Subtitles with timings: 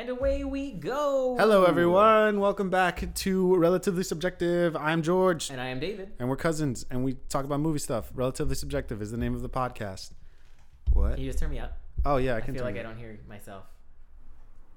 [0.00, 1.36] And away we go.
[1.38, 2.40] Hello, everyone.
[2.40, 4.74] Welcome back to Relatively Subjective.
[4.74, 6.12] I'm George, And I am David.
[6.18, 8.10] and we're cousins, and we talk about movie stuff.
[8.14, 10.12] Relatively Subjective is the name of the podcast.
[10.94, 11.16] What?
[11.16, 11.76] Can you just turn me up?
[12.06, 12.54] Oh yeah, I I can.
[12.54, 13.64] feel like I don't hear myself.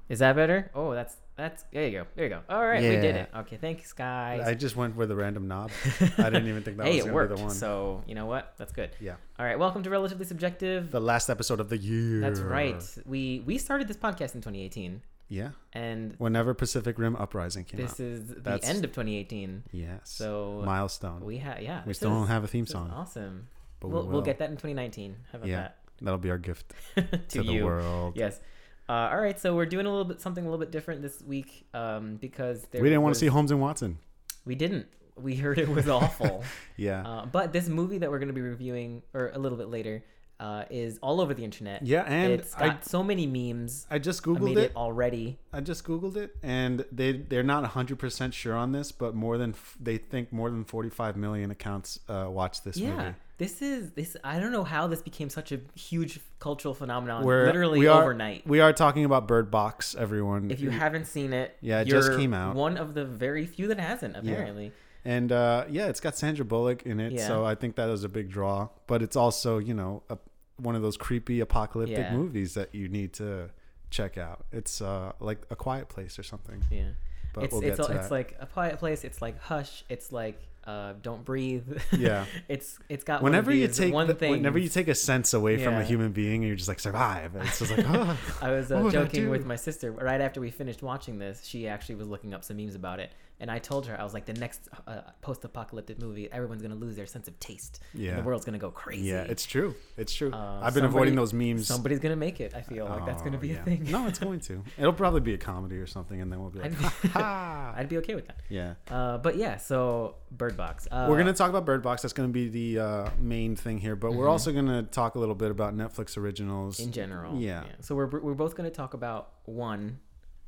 [0.10, 0.70] Is that better?
[0.76, 2.06] Oh, that's that's there you go.
[2.16, 2.42] There you go.
[2.50, 3.30] All right, we did it.
[3.34, 4.46] Okay, thanks guys.
[4.46, 5.72] I just went with a random knob.
[6.18, 7.30] I didn't even think that hey, was it gonna worked.
[7.32, 7.56] be the one.
[7.56, 8.56] So you know what?
[8.58, 8.90] That's good.
[9.00, 10.92] yeah, All right, welcome to Relatively Subjective.
[10.92, 12.20] the last episode of the year.
[12.20, 12.84] That's right.
[13.06, 15.02] We we started this podcast in 2018,
[15.34, 17.90] Yeah, and whenever Pacific Rim Uprising came out.
[17.90, 18.06] this out.
[18.06, 19.64] is the That's- end of 2018.
[19.72, 20.00] Yes.
[20.04, 21.22] So milestone.
[21.26, 21.82] we have yeah.
[21.86, 23.48] We this still don't have a theme this is song, Awesome.
[23.80, 25.16] but we'll, we we'll get that in 2019.
[25.32, 25.70] How about Yeah,
[26.02, 27.12] that'll be our gift that?
[27.12, 27.66] to, to, the you.
[27.66, 28.14] world.
[28.16, 28.40] Yes.
[28.88, 31.22] Uh, all right, so we're doing a little bit something a little bit different this
[31.24, 33.98] week um, because there we didn't want was- to see Holmes and Watson.
[34.46, 34.88] We didn't.
[35.16, 36.44] We heard it was awful.
[36.76, 37.08] Yeah.
[37.08, 40.04] uh, but this movie that we're going to be reviewing, or a little bit later,
[40.40, 41.86] uh, is all over the internet.
[41.86, 43.88] yeah, and it's got I so many memes.
[43.90, 44.72] I just googled it.
[44.72, 45.38] it already.
[45.54, 49.38] I just googled it, and they they're not hundred percent sure on this, but more
[49.38, 53.16] than they think more than forty five million accounts uh, watch this yeah, movie.
[53.38, 54.18] this is this.
[54.24, 57.24] I don't know how this became such a huge cultural phenomenon.
[57.24, 58.46] We're- literally we are- overnight.
[58.46, 60.52] We are talking about Bird Box, everyone.
[60.52, 62.56] if you haven't seen it, Yeah, it just came out.
[62.56, 64.74] One of the very few that hasn't, apparently.
[65.06, 67.28] And uh, yeah, it's got Sandra Bullock in it, Yeah.
[67.28, 68.70] so I think that was a big draw.
[68.88, 70.18] But it's also you know a,
[70.58, 72.14] one of those creepy apocalyptic Yeah.
[72.16, 73.50] movies that you need to
[73.90, 74.46] check out.
[74.52, 76.64] It's uh, like A Quiet Place or something.
[76.72, 76.90] Yeah.
[77.34, 79.04] But it's we'll it's it's like a quiet place.
[79.04, 79.84] It's like hush.
[79.90, 81.80] It's like uh, don't breathe.
[81.92, 82.26] Yeah.
[82.48, 84.32] it's it's got Whenever you take one the- thing.
[84.32, 87.34] whenever you take a sense away from a human being, and you're just like survive.
[87.36, 88.18] And it's just like oh.
[88.42, 91.44] I was uh, would I joking with my sister right after we finished watching this.
[91.44, 94.14] She actually was looking up some memes about it, and I told her I was
[94.14, 97.80] like, the next uh, post-apocalyptic movie, everyone's gonna lose their sense of taste.
[97.94, 98.16] and Yeah.
[98.16, 99.08] the world's gonna go crazy.
[99.10, 99.76] Yeah, it's true.
[99.98, 100.32] It's true.
[100.32, 101.68] Uh, I've been somebody- avoiding those memes.
[101.68, 102.54] somebody's gonna make it.
[102.56, 103.62] I feel like that's gonna Oh, be yeah.
[103.62, 103.84] a thing.
[103.92, 104.64] No, it's going to.
[104.78, 107.74] It'll probably be a comedy or something, and then we'll be like, I'd, ha.
[107.78, 108.38] I'd be okay with that.
[108.50, 108.76] Yeah.
[108.90, 110.88] Uh, but yeah, so Bird Box.
[110.92, 112.02] Uh, we're gonna talk about Bird Box.
[112.04, 114.32] That's gonna be the uh, main thing here, but we're Mhm.
[114.32, 116.80] also gonna talk a little bit about Netflix originals.
[116.80, 117.40] in general.
[117.40, 117.64] Yeah.
[117.82, 120.00] So we're we're both going to talk about one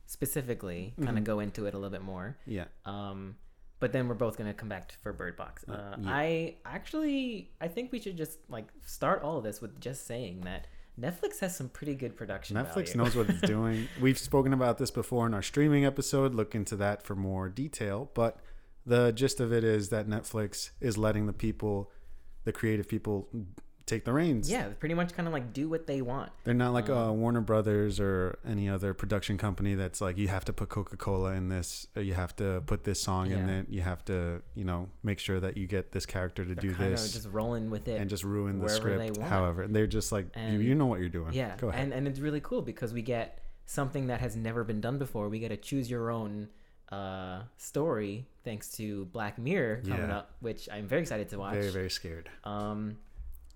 [0.05, 1.27] specifically, kind of Mhm.
[1.27, 2.37] go into it a little bit more.
[2.45, 2.65] yeah.
[2.85, 3.35] Um,
[3.79, 5.65] but then we're both going to come back for Bird Box.
[5.67, 6.09] Uh, Uh, yeah.
[6.09, 10.41] I actually I think we should just like start all of this with just saying
[10.41, 10.67] that
[10.99, 12.55] Netflix has some pretty good production.
[12.55, 12.97] Netflix value.
[12.97, 13.87] knows what it's doing.
[13.99, 16.33] We've spoken about this before in our streaming episode.
[16.33, 18.09] Look into that for more detail.
[18.13, 18.39] But
[18.85, 21.91] the gist of it is that Netflix is letting the people,
[22.45, 23.27] the creative people,
[23.85, 24.49] take the reins.
[24.49, 26.31] yeah, pretty much kind of like do what they want.
[26.43, 30.27] They're not like uh, Um, Warner Brothers or any other production company that's like you
[30.27, 33.59] have to put Coca Cola in this, you have to put this song in Yeah.
[33.59, 33.69] it.
[33.69, 36.73] You have to, you know, make sure that you get this character to They're do
[36.73, 38.01] this just rolling with it.
[38.01, 39.17] and just ruin the they script.
[39.17, 39.29] want.
[39.29, 41.33] However, they're just like you, And- you know what you're doing.
[41.33, 41.83] Yeah, go ahead.
[41.83, 45.29] and and it's really cool because we get something that has never been done before.
[45.29, 46.49] We get to choose your own
[46.91, 50.17] uh, story thanks to Black Mirror coming Yeah.
[50.19, 51.53] up, which I'm very excited to watch.
[51.53, 52.29] very very scared.
[52.43, 52.97] Um,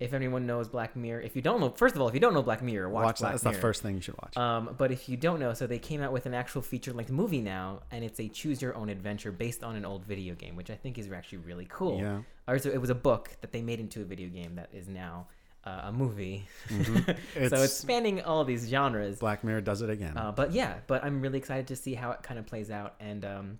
[0.00, 2.34] if anyone knows Black Mirror, if you don't know, first of all, if you don't
[2.34, 3.22] know Black Mirror, watch, Watch, that.
[3.22, 3.54] Black That's Mirror.
[3.54, 4.36] the first thing you should watch.
[4.36, 7.40] Um, but if you don't know, so they came out with an actual feature-length movie
[7.42, 10.98] now, and it's a choose-your-own adventure based on an old video game, which I think
[10.98, 11.98] is actually really cool.
[12.00, 12.22] Yeah.
[12.48, 14.88] Or so it was a book that they made into a video game that is
[14.88, 15.28] now
[15.66, 16.46] uh, a movie.
[16.68, 17.04] Mhm.
[17.06, 19.18] so it's It's- spanning all these genres.
[19.18, 20.16] Black Mirror does it again.
[20.16, 22.94] Uh, but yeah, but I'm really excited to see how it kind of plays out,
[23.00, 23.58] and um,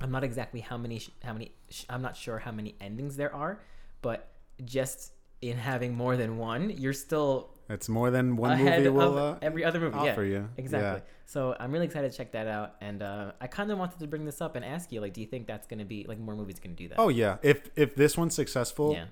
[0.00, 3.16] I'm not exactly how many sh- how many sh- I'm not sure how many endings
[3.16, 3.60] there are,
[4.02, 4.28] but
[4.64, 9.38] just in having more than one, you're still it's more than one movie will uh,
[9.42, 9.96] every other movie.
[9.96, 10.48] offer yeah, you.
[10.56, 11.02] exactly.
[11.26, 14.06] So I'm really excited to check that out, and uh, I kind of wanted to
[14.06, 16.18] bring this up and ask you, like, do you think that's going to be like
[16.18, 16.98] more movies going to do that?
[16.98, 17.38] Oh yeah.
[17.42, 19.06] If if this one's successful, yeah,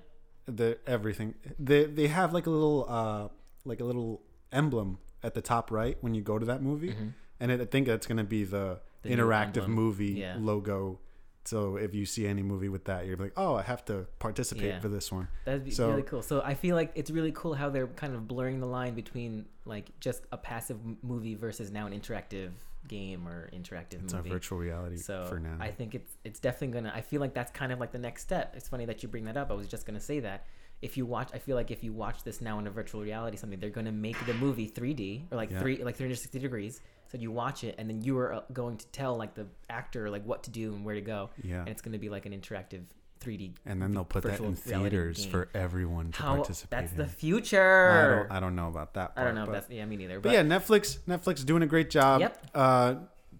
[0.45, 3.27] the everything they they have like a little uh
[3.65, 4.21] like a little
[4.51, 7.13] emblem at the top right when you go to that movie Mhm.
[7.39, 10.37] and it, i think that's going to be the, The interactive movie Yeah.
[10.39, 10.99] logo
[11.47, 14.65] so if you see any movie with that you're like oh i have to participate
[14.65, 14.79] Yeah.
[14.79, 16.21] for this one that'd be So- really cool.
[16.21, 19.45] So I feel like it's really cool how they're kind of blurring the line between
[19.65, 22.51] like just a passive movie versus now an interactive
[22.87, 24.29] game or interactive it's movie.
[24.29, 26.91] a virtual reality so for now I think it's it's definitely gonna.
[26.95, 28.53] I feel like that's kind of like the next step.
[28.55, 29.49] It's funny that you bring that up.
[29.51, 30.45] I was just gonna say that
[30.81, 33.37] if you watch, I feel like if you watch this now in a virtual reality
[33.37, 35.59] something, they're gonna make the movie 3D or like Yeah.
[35.61, 36.81] three like 360 degrees.
[37.15, 40.09] So you watch it and then you are uh, going to tell like the actor
[40.09, 42.33] like what to do and where to go, yeah and it's gonna be like an
[42.33, 42.81] interactive
[43.21, 43.53] 3D.
[43.65, 45.31] and then they'll put that in theaters game.
[45.31, 48.25] for everyone to How participate that's in the i future.
[48.29, 49.41] don't i don't know about that I don't part, know.
[49.43, 50.19] if but- that's yeah, me neither.
[50.19, 52.19] But yeah, Netflix Netflix doing a great job.
[52.21, 52.47] Yep.
[52.53, 52.95] Uh,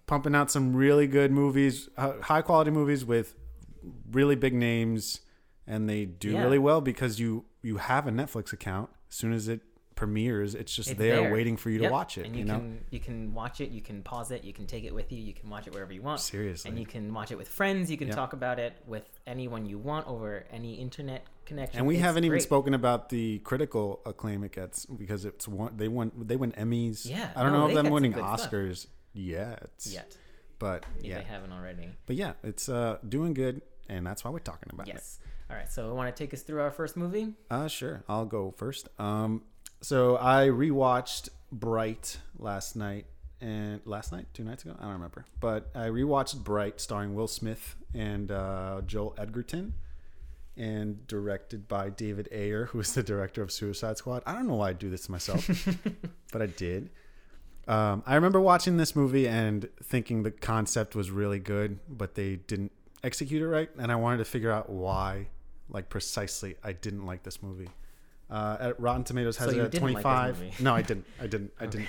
[0.08, 3.36] pumping out some really good movies, uh, high quality movies with
[4.12, 5.20] really big names,
[5.68, 6.44] and they do Yeah.
[6.44, 8.90] really well because you you have a Netflix account.
[9.10, 9.62] As soon as it
[9.96, 10.56] premieres.
[10.56, 11.34] It's just It's there, there.
[11.34, 12.26] waiting for you to watch it.
[12.26, 14.68] And You, you, know, can you can watch it, you can pause it, you can
[14.68, 16.20] take it with you, you can watch it wherever you want.
[16.20, 16.70] seriously.
[16.70, 17.90] And you can watch it with friends.
[17.90, 18.16] You can Yep.
[18.16, 21.80] talk about it with anyone you want over any internet connection.
[21.80, 25.78] and we It's haven't even spoken about the critical acclaim it gets because it's one
[25.78, 27.10] they won they win Emmys.
[27.10, 28.52] Yeah, I don't no, know if them some winning good stuff.
[28.52, 29.70] Oscars yet.
[29.86, 30.18] yet.
[30.60, 31.18] But If yeah.
[31.20, 31.90] they haven't already.
[32.06, 34.94] But yeah, it's uh doing good and that's why we're talking about it.
[34.96, 35.20] Yes.
[35.50, 35.72] All right.
[35.72, 37.34] So, want to take us through our first movie?
[37.52, 38.04] Uh sure.
[38.10, 38.90] I'll go first.
[39.00, 39.44] Um
[39.86, 43.06] so I rewatched Bright last night
[43.40, 45.26] and last night, two nights ago, I don't remember.
[45.40, 49.76] But I rewatched Bright starring Will Smith and uh, Joel Edgerton
[50.58, 54.24] and directed by David Ayer, who is the director of Suicide Squad.
[54.26, 55.48] I don't know why I do this to myself,
[56.32, 56.90] but I did.
[57.68, 62.38] Um, I remember watching this movie and thinking the concept was really good, but they
[62.38, 62.72] didn't
[63.04, 65.28] execute it right, and I wanted to figure out why,
[65.70, 67.70] like precisely, I didn't like this movie.
[68.30, 70.40] Uh, at Rotten Tomatoes has So it at didn't like five.
[70.40, 70.64] this movie?
[70.64, 71.06] no, I didn't.
[71.22, 71.52] I didn't.
[71.60, 71.88] I didn't.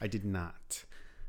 [0.00, 0.84] I did not.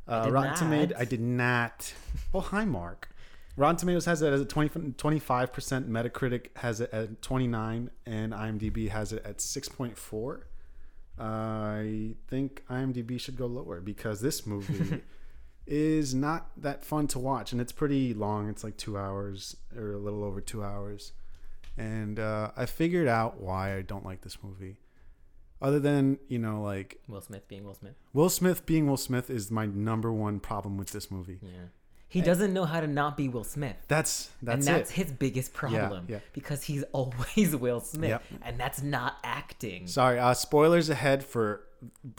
[0.07, 0.56] Uh, did Rotten?
[0.56, 0.98] Tomatoes.
[1.00, 1.94] I did not.
[2.31, 3.10] Well, hi, Mark.
[3.56, 5.89] Rotten Tomatoes has it as a 25 percent.
[5.89, 10.45] Metacritic has it at twenty nine, and IMDb has it at six point four.
[11.19, 15.01] I think IMDb should go lower because this movie
[15.66, 18.50] is not that fun to watch, and it's pretty long.
[18.50, 21.13] It's like two hours or a little over two hours,
[21.77, 24.77] and uh, I figured out why I don't like this movie.
[25.62, 27.95] Other than you know, like Will Smith being Will Smith.
[28.13, 31.39] Will Smith being Will Smith is my number one problem with this movie.
[31.41, 31.50] Yeah.
[32.09, 33.75] He doesn't know how to not be Will Smith.
[33.89, 34.95] That's that's, and that's it.
[34.95, 36.19] his biggest problem yeah.
[36.31, 38.23] because he's always Will Smith, Yep.
[38.44, 39.88] and that's not acting.
[39.88, 41.63] Sorry, uh, spoilers ahead for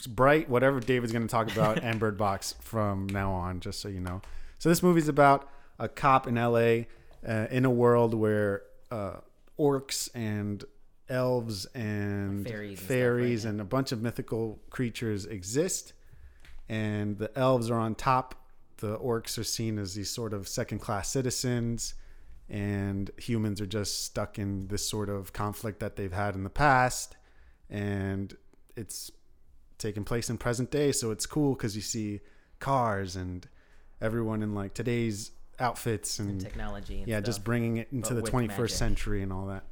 [0.09, 3.89] Bright, whatever David's going to talk about, and Bird Box from now on, just so
[3.89, 4.21] you know.
[4.59, 6.85] So this movie's about a cop in LA
[7.27, 9.15] uh, in a world where uh,
[9.59, 10.65] orcs and
[11.09, 13.61] elves and Fairies and right?
[13.61, 15.93] and a bunch of mythical creatures exist,
[16.69, 18.35] and the elves are on top.
[18.79, 21.95] The orcs are seen as these sort of second-class citizens,
[22.49, 26.51] and humans are just stuck in this sort of conflict that they've had in the
[26.51, 27.17] past,
[27.69, 28.37] and
[28.77, 29.11] it's
[29.79, 30.93] taking place in present day.
[30.93, 32.21] So it's cool because you see
[32.59, 33.49] cars and
[34.01, 36.99] everyone in like today's outfits and Technology.
[36.99, 37.27] And yeah, stuff.
[37.27, 38.71] just bringing it into the 21st magic.
[38.71, 39.65] century and all that.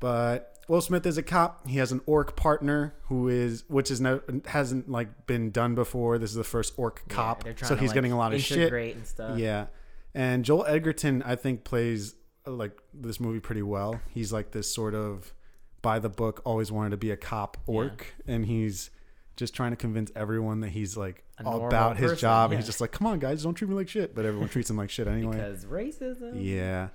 [0.00, 1.66] But Will Smith is a cop.
[1.66, 6.18] He has an orc partner who is, which is no, hasn't like been done before.
[6.18, 8.72] This is the first orc cop, they're so he's like, getting a lot of shit.
[8.72, 9.38] and stuff.
[9.38, 9.66] Yeah,
[10.14, 12.14] and Joel Edgerton, I think, plays
[12.46, 14.00] uh, like this movie pretty well.
[14.12, 15.32] He's like this sort of
[15.80, 18.90] by the book, always wanted to be a cop orc, and he's
[19.38, 22.50] just trying to convince everyone that he's like A all about his person, job.
[22.50, 24.14] And he's just like, come on, guys, don't treat me like shit.
[24.14, 25.36] But everyone treats him like shit anyway.
[25.36, 26.32] Because racism.
[26.34, 26.88] Yeah.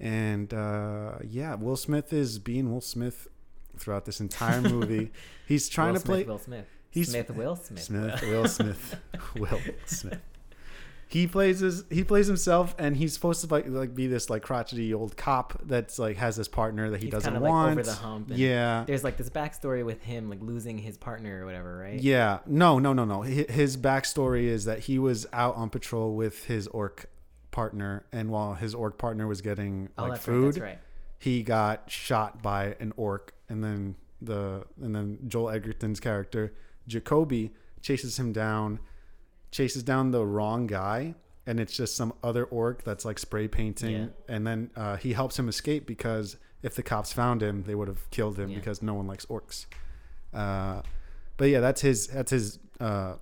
[0.00, 3.28] And uh, yeah, Will Smith is being Will Smith
[3.78, 5.12] throughout this entire movie.
[5.46, 6.66] He's trying Will to play Will Smith.
[6.90, 7.82] he's- Smith Will Smith.
[7.84, 8.96] Smith, Will Smith,
[9.36, 10.20] Will Smith.
[11.08, 14.42] He plays his he plays himself, and he's supposed to like like be this like
[14.42, 17.72] crotchety old cop that's like has this partner that he He's doesn't kinda, like, want.
[17.72, 21.46] over the hump yeah, There's like this backstory with him like losing his partner or
[21.46, 22.00] whatever, right?
[22.00, 22.38] yeah.
[22.46, 23.22] No, no, no, no.
[23.22, 27.06] His backstory is that he was out on patrol with his orc
[27.50, 30.62] partner, and while his orc partner was getting Oh, like food, right.
[30.70, 30.78] Right.
[31.18, 36.54] he got shot by an orc and then the and then Joel Edgerton's character
[36.88, 37.52] Jakoby
[37.82, 38.80] chases him down
[39.58, 41.14] chases down the wrong guy
[41.46, 44.06] and it's just some other orc that's like spray painting Yeah.
[44.34, 47.86] and then uh, he helps him escape because if the cops found him they would
[47.86, 48.56] have killed him Yeah.
[48.58, 49.66] because no one likes orcs
[50.32, 50.82] uh,
[51.36, 53.14] but yeah that's his that's his uh,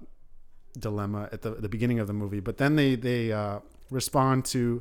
[0.79, 3.59] dilemma at the, the beginning of the movie but then they they uh,
[3.91, 4.81] respond to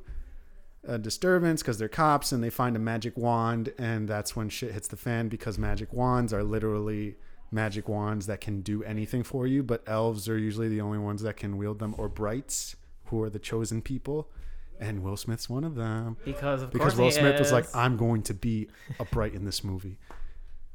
[0.87, 4.71] a disturbance because they're cops and they find a magic wand and that's when shit
[4.71, 7.15] hits the fan because magic wands are literally
[7.51, 11.21] magic wands that can do anything for you but elves are usually the only ones
[11.21, 14.29] that can wield them or brights who are the chosen people
[14.79, 18.23] and will smith's one of them Because of because will smith was like i'm going
[18.23, 18.67] to be
[18.99, 19.97] a bright in this movie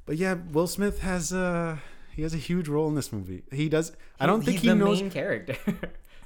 [0.04, 1.80] but yeah will smith has a
[2.14, 4.68] he has a huge role in this movie he does i don't think he's he
[4.68, 5.56] the knows main character.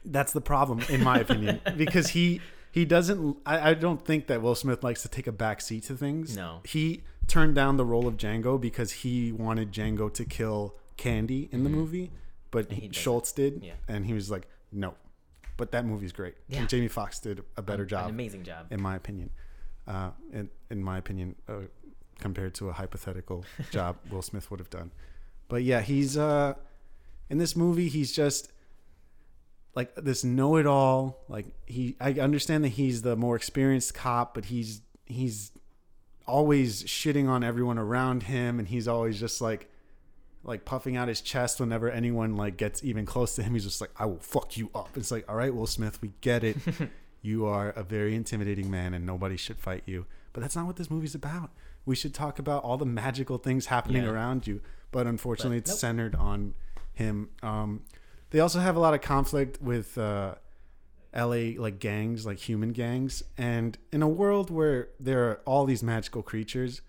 [0.05, 2.41] that's the problem, in my opinion, because he
[2.73, 3.37] he doesn't.
[3.45, 6.37] I, I don't think that Will Smith likes to take a back seat to things.
[6.37, 6.61] No.
[6.65, 11.65] he turned down the role of Django because he wanted Django to kill Candie in
[11.65, 12.11] the movie,
[12.51, 12.69] but.
[12.95, 13.75] Schultz did, Yeah.
[13.89, 14.95] and he was like, no.
[15.57, 16.61] But that movie's great, Yeah.
[16.61, 18.67] and Jamie Foxx did a better An job, amazing job.
[18.71, 19.31] in my opinion.
[19.87, 21.63] Uh, in in my opinion, uh,
[22.19, 24.91] compared to a hypothetical job Will Smith would have done.
[25.49, 26.55] But yeah, he's uh
[27.29, 28.53] in this movie he's just
[29.75, 34.83] like this know-it-all like he i understand that he's the more experienced cop but he's
[35.07, 35.53] he's
[36.31, 39.69] always shitting on everyone around him and he's always just like
[40.43, 43.53] like puffing out his chest whenever anyone like gets even close to him.
[43.53, 46.13] He's just like, "I will fuck you up." It's like, all right, Will Smith, we
[46.23, 46.57] get it.
[47.23, 50.07] you are a very intimidating man, and nobody should fight you.
[50.33, 51.51] But that's not what this movie's about.
[51.85, 54.11] We should talk about all the magical things happening Yeah.
[54.11, 54.63] around you.
[54.93, 55.79] But unfortunately, But it's nope.
[55.79, 56.55] centered on
[56.95, 57.29] him.
[57.43, 57.83] Um,
[58.31, 60.37] they also have a lot of conflict with uh,
[61.15, 63.23] LA like gangs, like human gangs.
[63.37, 66.83] And in a world where there are all these magical creatures,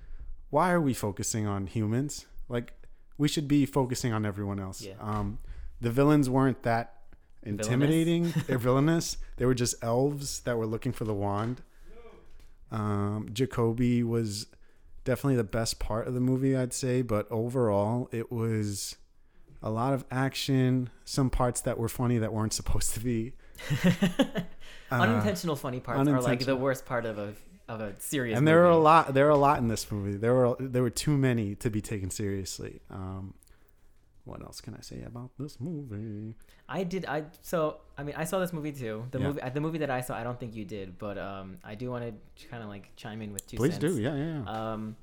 [0.49, 2.25] why are we focusing on humans?
[2.49, 2.73] Like
[3.17, 4.81] we should be focusing on everyone else.
[4.81, 4.93] Yeah.
[4.99, 5.39] Um,
[5.79, 6.95] the villains weren't that
[7.43, 9.17] intimidating or villainous.
[9.37, 11.61] They were just elves that were looking for the wand.
[12.71, 14.47] Um, Jakoby was
[15.03, 18.95] definitely the best part of the movie, I'd say, but overall, it was
[19.61, 23.33] a lot of action, some parts that were funny that weren't supposed to be.
[24.91, 27.33] Uh, unintentional funny parts are like the worst part of a
[27.69, 28.37] of a serious.
[28.37, 29.13] and there were a lot.
[29.13, 30.17] There were a lot in this movie.
[30.17, 32.81] There were there were too many to be taken seriously.
[32.89, 33.33] Um,
[34.25, 36.35] what else can I say about this movie?
[36.67, 37.05] I did.
[37.05, 39.05] I so I mean I saw this movie too.
[39.11, 39.27] The Yeah.
[39.27, 40.17] movie the movie that I saw.
[40.17, 43.21] I don't think you did, but um I do want to kind of like chime
[43.21, 43.55] in with two.
[43.55, 43.95] Please cents.
[43.95, 44.01] do.
[44.01, 44.43] Yeah, yeah.
[44.43, 44.73] yeah.
[44.73, 44.97] Um,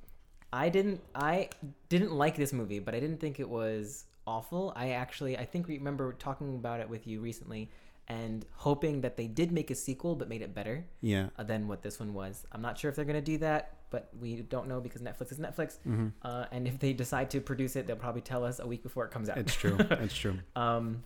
[0.53, 1.01] I didn't.
[1.15, 1.49] I
[1.89, 4.75] didn't like this movie, but I didn't think it was awful.
[4.77, 7.71] I actually, I think we remember talking about it with you recently,
[8.09, 11.29] and hoping that they did make a sequel, but made it better yeah.
[11.39, 12.47] uh, than what this one was.
[12.53, 15.39] I'm not sure if they're gonna do that, but we don't know because Netflix is
[15.39, 15.79] Netflix.
[15.83, 18.83] hmm Uh, and if they decide to produce it, they'll probably tell us a week
[18.83, 19.37] before it comes out.
[19.39, 19.77] It's true.
[19.91, 20.39] it's true.
[20.57, 21.05] Um,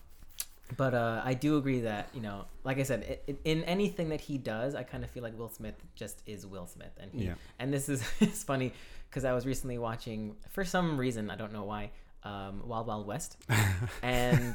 [0.77, 4.09] but uh, I do agree that you know, like I said, i i in anything
[4.11, 7.11] that he does, I kind of feel like Will Smith just is Will Smith, and
[7.13, 7.35] he Yeah.
[7.59, 8.73] and this is it's funny
[9.11, 11.91] because I was recently watching for some reason I don't know why
[12.25, 13.37] um, Wild Wild West,
[14.03, 14.55] and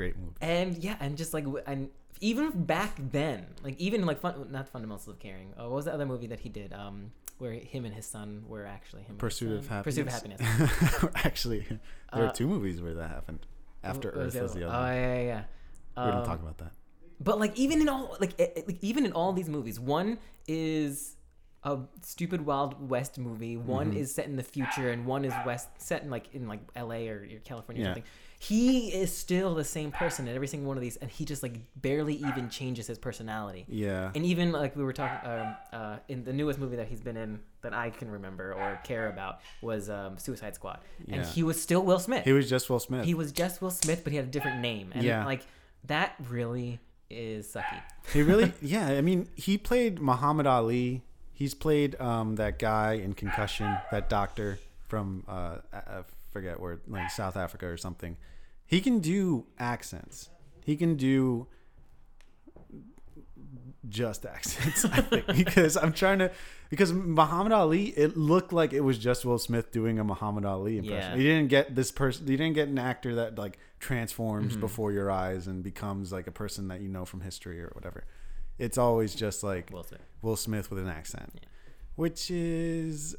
[0.00, 0.34] Great movie.
[0.40, 1.90] and yeah, and just like and
[2.20, 5.52] even back then, like even like fun, not Fundamentals of Caring.
[5.58, 6.72] Oh, what was the other movie that he did?
[6.72, 9.16] Um, where him and his son were actually him.
[9.16, 9.66] Pursuit of?
[9.66, 9.84] Happiness.
[9.84, 11.04] Pursuit of Happiness.
[11.28, 11.60] Actually,
[12.14, 13.40] there Uh, are two movies where that happened.
[13.82, 14.92] After Earth was the Oh other.
[14.94, 15.22] yeah, yeah.
[15.32, 15.42] yeah.
[15.96, 16.72] We're gonna Um, talk about that.
[17.18, 18.34] But like even in all like,
[18.68, 21.16] like even in all these movies, one is
[21.62, 23.56] a stupid Wild West movie.
[23.56, 23.96] One Mhm.
[24.02, 27.08] is set in the future, and one is West set in like in like L.A.
[27.08, 28.04] or, or California or something.
[28.42, 31.42] He is still the same person in every single one of these, and he just
[31.42, 33.66] like barely even changes his personality.
[33.68, 34.12] Yeah.
[34.14, 37.18] And even like we were talking um, uh, in the newest movie that he's been
[37.18, 40.78] in that I can remember or care about was um, Suicide Squad,
[41.08, 41.26] and Yeah.
[41.26, 42.24] he was still Will Smith.
[42.24, 43.04] He was just Will Smith.
[43.04, 45.26] He was just Will Smith, but he had a different name, and Yeah.
[45.26, 45.42] like
[45.84, 46.80] that really
[47.10, 47.82] is sucky.
[48.10, 48.86] He really, yeah.
[48.86, 51.02] I mean, he played Muhammad Ali.
[51.34, 57.10] He's played um, that guy in Concussion, that doctor from uh, I forget where, like
[57.10, 58.16] South Africa or something.
[58.66, 60.30] He can do accents.
[60.64, 61.46] He can do
[63.88, 64.84] just accents.
[64.92, 66.30] I think because I'm trying to
[66.68, 70.78] because Muhammad Ali, it looked like it was just Will Smith doing a Muhammad Ali
[70.78, 71.12] impression.
[71.12, 71.16] Yeah.
[71.16, 72.26] He didn't get this person.
[72.26, 74.60] He didn't get an actor that like transforms Mm-hmm.
[74.60, 78.04] before your eyes and becomes like a person that you know from history or whatever.
[78.58, 80.00] It's always just like Will Smith.
[80.22, 81.48] Will Smith with an accent, Yeah.
[81.96, 83.16] which is,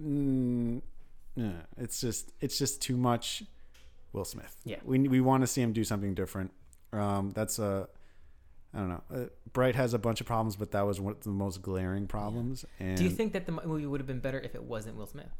[0.00, 0.82] mm,
[1.34, 3.42] yeah, it's just it's just too much.
[4.12, 4.56] Will Smith.
[4.64, 4.78] Yeah.
[4.84, 6.50] we we want to see him do something different.
[6.92, 7.88] Um, that's a,
[8.74, 9.02] I don't know.
[9.14, 12.08] Uh, Bright has a bunch of problems, but that was one of the most glaring
[12.08, 12.64] problems.
[12.80, 15.06] And Do you think that the movie would have been better if it wasn't Will
[15.06, 15.30] Smith?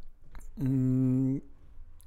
[0.60, 1.40] Mm,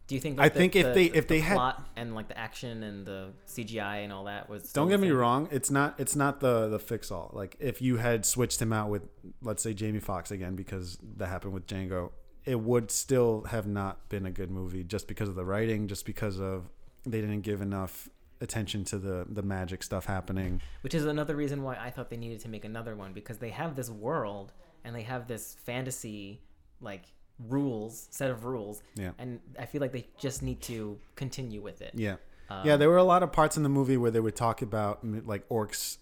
[0.08, 0.40] Do you think?
[0.40, 2.28] I that the- think if the- they- the- if they the had- plot and like
[2.28, 5.48] the action and the CGI and all that was don't get me wrong.
[5.52, 6.00] It's not.
[6.00, 7.32] It's not the the fix all.
[7.34, 9.04] Like if you had switched him out with,
[9.42, 12.12] let's say Jamie Foxx again, because that happened with Django,
[12.46, 16.06] it would still have not been a good movie just because of the writing, just
[16.06, 16.70] because of
[17.06, 18.10] they didn't give enough
[18.42, 20.62] attention to the the magic stuff happening.
[20.82, 23.50] Which is another reason why I thought they needed to make another one because they
[23.50, 24.52] have this world
[24.84, 26.42] and they have this fantasy
[26.82, 27.04] like
[27.40, 29.12] rules set of rules Yeah.
[29.18, 31.92] and I feel like they just need to continue with it.
[31.96, 32.18] Yeah.
[32.50, 34.62] Um, yeah, there were a lot of parts in the movie where they would talk
[34.62, 35.98] about like orcs'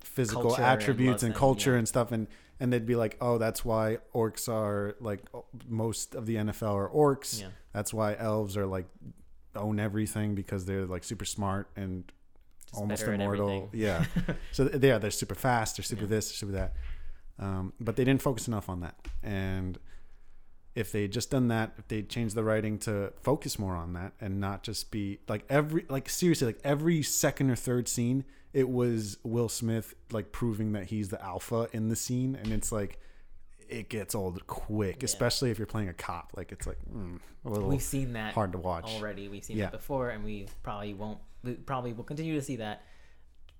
[0.00, 1.78] physical attributes and and- culture yeah.
[1.78, 2.26] and stuff, and
[2.60, 5.20] and they'd be like, "Oh, that's why orcs are like
[5.68, 7.40] most of the NFL are orcs.
[7.40, 7.48] Yeah.
[7.72, 8.86] That's why elves are like
[9.54, 12.04] own everything because they're like super smart and
[12.66, 13.70] Just almost immortal.
[13.72, 14.04] Yeah.
[14.52, 15.76] so th- yeah, they're super fast.
[15.76, 16.08] They're super Yeah.
[16.08, 16.28] this.
[16.28, 16.74] They're super that.
[17.38, 18.96] Um, but they didn't focus enough on that.
[19.22, 19.78] And
[20.74, 24.12] if they just done that, if they changed the writing to focus more on that
[24.20, 28.68] and not just be like every like seriously like every second or third scene, it
[28.68, 32.98] was Will Smith like proving that he's the alpha in the scene, and it's like
[33.68, 35.04] it gets old quick, Yeah.
[35.04, 36.32] especially if you're playing a cop.
[36.36, 38.84] Like it's like mm, a little We've seen that hard to watch.
[38.86, 39.28] already.
[39.28, 39.64] We've seen Yeah.
[39.66, 42.82] that before and we probably won't we probably will continue to see that.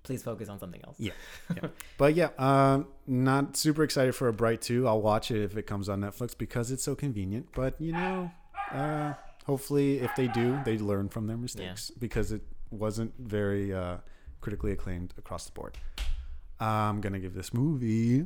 [0.01, 0.95] Please focus on something else.
[0.99, 1.11] Yeah.
[1.99, 4.87] But yeah, um, not super excited for a Bright 2.
[4.87, 7.47] I'll watch it if it comes on Netflix because it's so convenient.
[7.53, 8.31] But you know,
[8.71, 9.13] Uh,
[9.45, 12.41] hopefully, if they do, they learn from their mistakes because it
[12.71, 13.97] wasn't very uh,
[14.41, 15.77] critically acclaimed across the board.
[16.59, 18.25] I'm gonna give this movie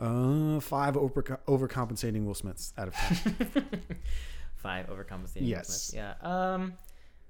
[0.00, 3.66] uh, five over overcompensating Will Smiths out of ten.
[4.56, 5.42] Five overcompensating.
[5.46, 5.66] Yes.
[5.68, 5.94] Smiths.
[5.94, 6.14] Yeah.
[6.22, 6.72] Um,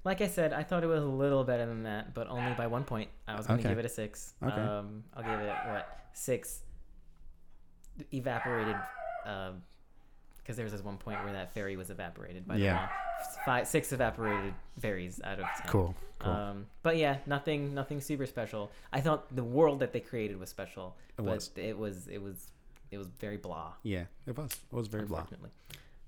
[0.05, 2.67] like I said, I thought it was a little better than that, but only by
[2.69, 3.11] one point.
[3.29, 3.71] I was going to Okay.
[3.75, 4.33] give it a six.
[4.43, 4.55] Okay.
[4.55, 6.61] Um, I'll give it what six.
[8.13, 8.77] Evaporated,
[10.47, 12.87] because there was this one point where that fairy was evaporated by Yeah.
[12.87, 13.41] the.
[13.45, 15.67] Five, six evaporated fairies out of ten.
[15.67, 16.33] cool, cool.
[16.33, 18.71] Um, but yeah, nothing, nothing super special.
[18.93, 21.51] I thought the world that they created was special, It but was.
[21.57, 22.53] it was, it was,
[22.93, 23.73] it was very blah.
[23.83, 24.53] yeah, it was.
[24.53, 25.27] It was very blah.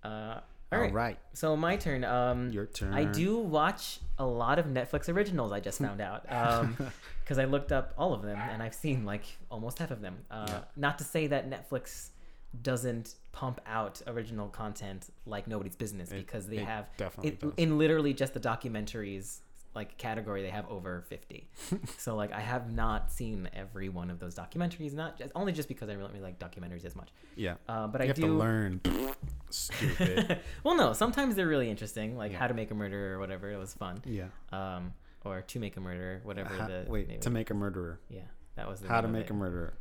[0.05, 1.19] Uh, All all right, right.
[1.33, 2.05] So my turn.
[2.05, 2.95] Um, your turn.
[2.95, 5.51] I do watch a lot of Netflix originals.
[5.51, 6.23] I just found out
[7.25, 10.19] because I looked up all of them and I've seen like almost half of them.
[10.31, 10.61] Uh, Yeah.
[10.77, 12.11] Not to say that Netflix
[12.63, 17.55] doesn't pump out original content like nobody's business It- because they it have definitely it,
[17.57, 19.41] in literally just the documentaries
[19.75, 21.47] like category they have over 50
[21.99, 25.69] so like i have not seen every one of those documentaries not just, only just
[25.69, 28.29] because i really like documentaries as much Yeah, uh, but you i have do to
[28.33, 28.81] learn.
[29.51, 30.41] Stupid.
[30.65, 30.93] well, no.
[30.93, 32.39] Sometimes they're really interesting, like Yeah.
[32.39, 33.51] How to Make a Murderer or whatever.
[33.51, 34.03] It was fun.
[34.05, 34.27] yeah.
[34.53, 34.93] Um,
[35.25, 36.55] or To Make a Murderer, whatever.
[36.55, 37.99] How- the wait, to make a murderer.
[38.11, 38.21] yeah,
[38.57, 39.31] that was the How to make it.
[39.31, 39.73] a murderer.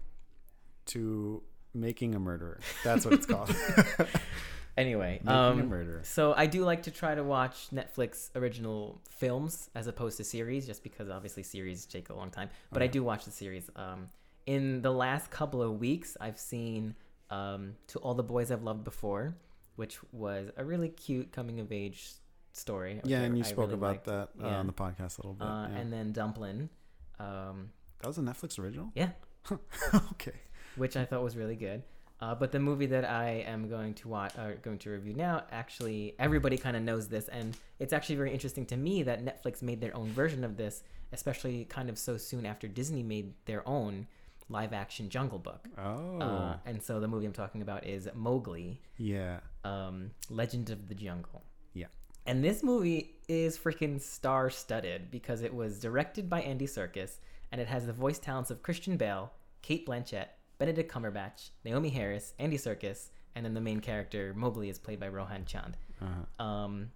[0.88, 1.44] To
[1.80, 2.60] making a murderer.
[2.84, 3.56] That's what it's called.
[4.78, 6.02] Anyway, making a um, murderer.
[6.04, 10.68] so I do like to try to watch Netflix original films as opposed to series,
[10.68, 12.52] just because obviously series take a long time.
[12.72, 13.72] But I do watch the series.
[13.76, 14.10] Um,
[14.46, 16.94] in the last couple of weeks, I've seen
[17.32, 19.36] um, To All the Boys I've Loved Before,
[19.78, 22.12] which was a really cute coming of age
[22.54, 23.02] story.
[23.04, 24.06] Yeah, and you I spoke really about liked.
[24.06, 24.60] that uh, Yeah.
[24.60, 25.48] on the podcast a little bit.
[25.48, 25.76] Uh, yeah.
[25.78, 26.70] And then Dumplin',
[27.20, 28.92] um, that was a Netflix original.
[28.94, 29.10] Yeah.
[30.12, 30.34] okay.
[30.78, 31.84] Which I thought was really good.
[32.20, 35.44] Uh, but the movie that I am going to watch, uh, going to review now,
[35.52, 39.62] actually, everybody kind of knows this, and it's actually very interesting to me that Netflix
[39.62, 40.82] made their own version of this,
[41.12, 44.08] especially kind of so soon after Disney made their own
[44.50, 45.68] live-action Jungle Book.
[45.78, 46.20] Oh.
[46.20, 49.42] Uh, and so the movie I'm talking about is Mowgli, yeah.
[49.64, 51.44] um, Legend of the Jungle.
[51.76, 51.88] Yeah.
[52.26, 57.20] And this movie is freaking star-studded because it was directed by Andy Serkis,
[57.52, 62.34] and it has the voice talents of Christian Bale, Cate Blanchett, Benedict Cumberbatch, Naomie Harris,
[62.40, 65.78] Andy Serkis, and then the main character Mowgli is played by Rohan Chand.
[66.02, 66.44] Uh-huh.
[66.44, 66.92] Um,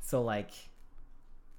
[0.00, 0.50] so like,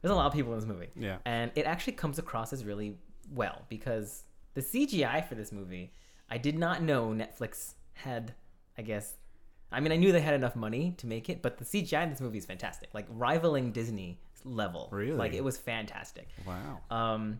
[0.01, 1.17] there's a lot of people in this movie, Yeah.
[1.25, 2.97] and it actually comes across as really
[3.33, 5.93] well because the CGI for this movie,
[6.29, 8.33] I did not know Netflix had.
[8.77, 9.13] I guess,
[9.71, 12.09] I mean, I knew they had enough money to make it, but the CGI in
[12.09, 14.89] this movie is fantastic, like rivaling Disney level.
[14.91, 15.11] Really?
[15.17, 16.79] like it was fantastic Wow.
[16.89, 17.39] um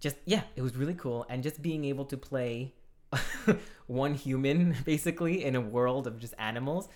[0.00, 2.74] just yeah it was really cool and just being able to play
[3.86, 6.88] one human basically in a world of just animals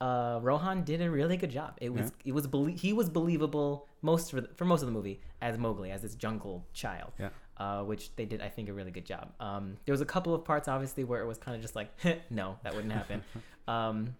[0.00, 3.88] uh rohan did a really good job it was it was belie- he was believable
[4.02, 7.30] most for, the, for most of the movie as mowgli as this jungle child Yeah.
[7.56, 9.32] uh, which they did, I think, a really good job.
[9.40, 11.88] Um, there was a couple of parts, obviously, where it was kind of just like,
[12.30, 13.24] no, that wouldn't happen.
[13.68, 14.14] um,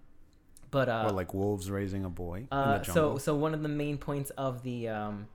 [0.70, 3.98] but uh, like wolves raising a boy in uh, so so one of the main
[3.98, 5.26] points of the um,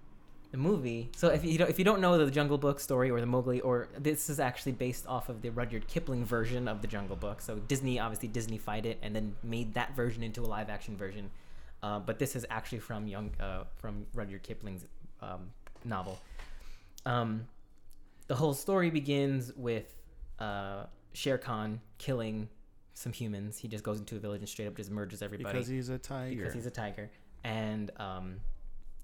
[0.52, 1.10] the movie.
[1.16, 3.62] So if you don't if you don't know the Jungle Book story or the Mowgli
[3.62, 7.42] or this is actually based off of the Rudyard Kipling version of the Jungle Book.
[7.42, 10.98] So Disney obviously Disney fight it and then made that version into a live action
[10.98, 11.30] version.
[11.82, 14.86] Uh, but this is actually from young uh, from Rudyard Kipling's
[15.22, 15.50] um,
[15.86, 16.20] novel.
[17.06, 17.48] Um,
[18.28, 19.96] the whole story begins with
[20.40, 20.84] uh,
[21.14, 22.50] Shere Khan killing
[22.94, 23.58] some humans.
[23.58, 25.98] He just goes into a village and straight up just murders everybody because he's a
[25.98, 26.36] tiger.
[26.36, 27.10] because he's a tiger.
[27.44, 28.36] And um,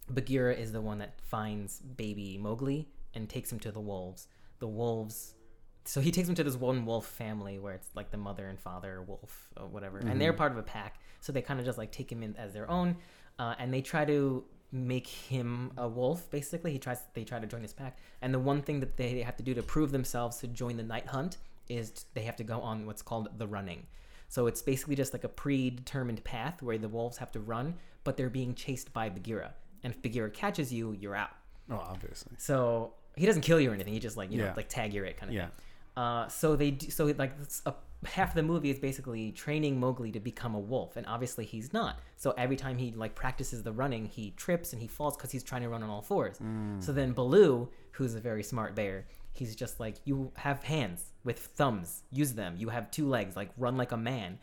[0.09, 4.27] Bagheera is the one that finds baby Mowgli and takes him to the wolves.
[4.59, 5.33] The wolves.
[5.85, 8.59] So he takes him to this one wolf family where it's like the mother and
[8.59, 10.99] father wolf or whatever, and they're part of a pack.
[11.21, 12.97] So they kind of just like take him in as their own,
[13.39, 16.29] uh, and they try to make him a wolf.
[16.29, 16.99] Basically, he tries.
[17.13, 19.53] They try to join his pack, and the one thing that they have to do
[19.53, 21.37] to prove themselves to join the night hunt
[21.69, 23.85] is they have to go on what's called the running.
[24.29, 28.17] So it's basically just like a predetermined path where the wolves have to run, but
[28.17, 29.53] they're being chased by Bagheera.
[29.87, 31.29] And if Bagheera catches you, you're out.
[31.71, 32.33] oh, obviously.
[32.37, 33.93] So he doesn't kill you or anything.
[33.93, 35.45] He just like you know like tag you're it kind of Yeah.
[35.45, 35.51] thing.
[35.95, 37.31] Uh, so they do, so like
[37.65, 37.73] a,
[38.05, 41.99] half the movie is basically training Mowgli to become a wolf, and obviously he's not.
[42.17, 45.43] So every time he like practices the running, he trips and he falls because he's
[45.43, 46.37] trying to run on all fours.
[46.39, 46.83] Mm.
[46.83, 51.39] So then Baloo, who's a very smart bear, he's just like you have hands with
[51.39, 52.55] thumbs, use them.
[52.57, 54.37] You have two legs, like run like a man.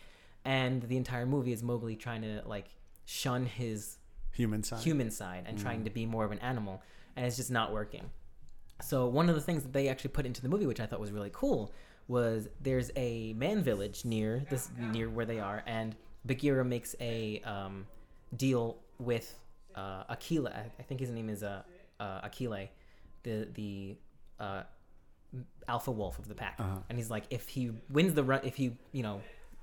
[0.46, 2.68] And the entire movie is Mowgli trying to like
[3.04, 3.98] shun his
[4.34, 4.80] Human side.
[4.80, 6.82] human side and trying to be more of an animal,
[7.16, 8.10] and it's just not working.
[8.82, 11.00] So one of the things that they actually put into the movie, which I thought
[11.00, 11.72] was really cool,
[12.08, 15.94] was there's a man village near this near where they are, and
[16.24, 17.86] Bagheera makes a um,
[18.36, 19.38] deal with
[19.74, 20.50] uh, Akela.
[20.50, 21.62] I, I think his name is uh,
[22.00, 22.28] uh,
[23.22, 23.96] the the
[24.40, 24.62] uh,
[25.68, 26.56] alpha wolf of the pack.
[26.58, 26.78] Uh-huh.
[26.88, 29.20] And he's like, if he wins the run, if he you know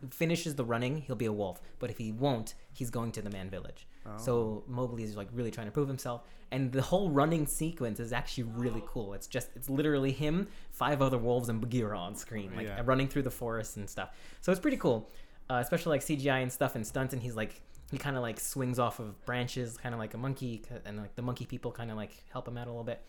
[0.10, 1.62] finishes the running, he'll be a wolf.
[1.80, 3.88] But if he won't, he's going to the man village.
[4.18, 8.12] So Mowgli is like really trying to prove himself, and the whole running sequence is
[8.12, 9.14] actually really cool.
[9.14, 12.82] It's just it's literally him, five other wolves, and Bagheera on screen, like Yeah.
[12.86, 14.10] running through the forest and stuff.
[14.42, 15.10] So it's pretty cool,
[15.50, 17.14] uh, especially like CGI and stuff and stunts.
[17.14, 17.62] And he's like
[17.92, 21.14] he kind of like swings off of branches, kind of like a monkey, and like
[21.16, 23.02] the monkey people kind of like help him out a little bit.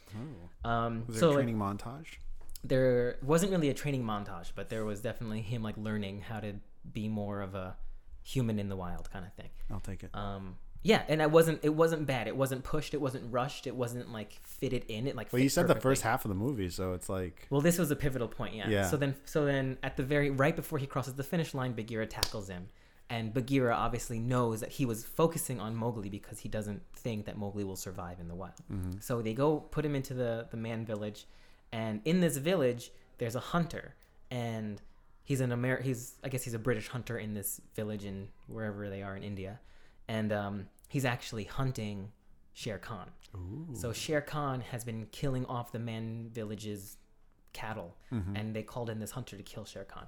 [0.64, 0.68] Oh.
[0.70, 2.18] Um, Was there so a like, training montage?
[2.64, 6.55] there wasn't really a training montage, but there was definitely him like learning how to
[6.92, 7.76] be more of a
[8.22, 9.50] human in the wild kind of thing.
[9.70, 10.11] I'll take it.
[10.14, 11.61] Um, yeah, and I wasn't.
[11.62, 12.27] It wasn't bad.
[12.27, 12.92] It wasn't pushed.
[12.92, 13.66] It wasn't rushed.
[13.66, 15.07] It wasn't like fitted in.
[15.07, 15.33] It like.
[15.33, 17.90] Well, you said the first half of the movie, so it's like Well, this was
[17.90, 18.55] a pivotal point.
[18.55, 18.68] Yeah.
[18.68, 18.87] Yeah.
[18.87, 22.07] So then, so then, at the very right before he crosses the finish line, Bagheera
[22.07, 22.68] tackles him,
[23.09, 27.38] and Bagheera obviously knows that he was focusing on Mowgli because he doesn't think that
[27.38, 28.55] Mowgli will survive in the wild.
[28.71, 28.99] mm-hmm.
[29.01, 31.27] So they go put him into the the man village,
[31.71, 33.95] and in this village there's a hunter,
[34.33, 34.83] and
[35.23, 38.90] he's an Amer he's I guess he's a British hunter in this village in wherever
[38.90, 39.61] they are in India,
[40.08, 42.12] and um, he's actually hunting
[42.52, 43.10] Shere Khan.
[43.74, 46.98] So Shere Khan has been killing off the man village's
[47.52, 48.36] cattle, Mm-hmm.
[48.36, 50.06] and they called in this hunter to kill Shere Khan.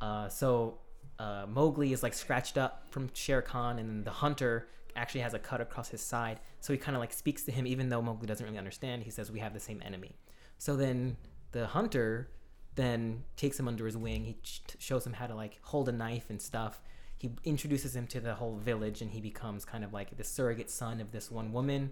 [0.00, 0.78] Uh, so
[1.18, 5.38] uh, Mowgli is like scratched up from Shere Khan, and the hunter actually has a
[5.38, 6.40] cut across his side.
[6.60, 9.02] So he kind of like speaks to him, even though Mowgli doesn't really understand.
[9.04, 10.16] He says, "We have the same enemy."
[10.58, 11.16] So then
[11.52, 12.30] the hunter
[12.74, 14.24] then takes him under his wing.
[14.24, 16.82] He ch- shows him how to like hold a knife and stuff.
[17.18, 20.70] He introduces him to the whole village, and he becomes kind of like the surrogate
[20.70, 21.90] son of this one woman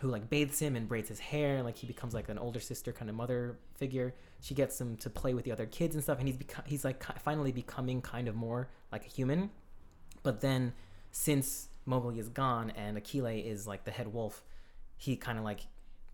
[0.00, 1.62] who like bathes him and braids his hair.
[1.62, 4.14] Like he becomes like an older sister kind of mother figure.
[4.40, 6.84] She gets him to play with the other kids and stuff, and he's beco- he's
[6.84, 9.50] like finally becoming kind of more like a human.
[10.22, 10.72] But then
[11.10, 14.42] since Mowgli is gone and Akela is like the head wolf,
[14.96, 15.60] he kind of like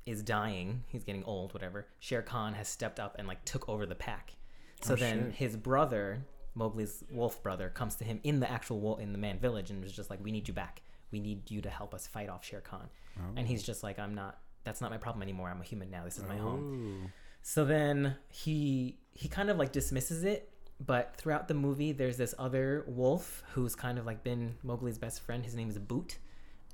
[0.04, 0.82] is dying.
[0.88, 1.86] He's getting old, whatever.
[2.00, 4.34] Shere Khan has stepped up and like took over the pack.
[4.82, 5.34] So Oh, then shit.
[5.34, 9.38] his brother, Mowgli's wolf brother, comes to him in the actual wolf in the man
[9.38, 10.82] village and was just like, "We need you back.
[11.10, 13.22] We need you to help us fight off Shere Khan." Oh.
[13.36, 14.38] And he's just like, "I'm not.
[14.64, 15.48] That's not my problem anymore.
[15.50, 16.04] I'm a human now.
[16.04, 16.42] This is my oh.
[16.42, 17.10] home." Oh.
[17.42, 20.50] So then he he kind of like dismisses it,
[20.84, 25.22] but throughout the movie, there's this other wolf who's kind of like been Mowgli's best
[25.22, 25.44] friend.
[25.44, 26.16] His name is Bhoot,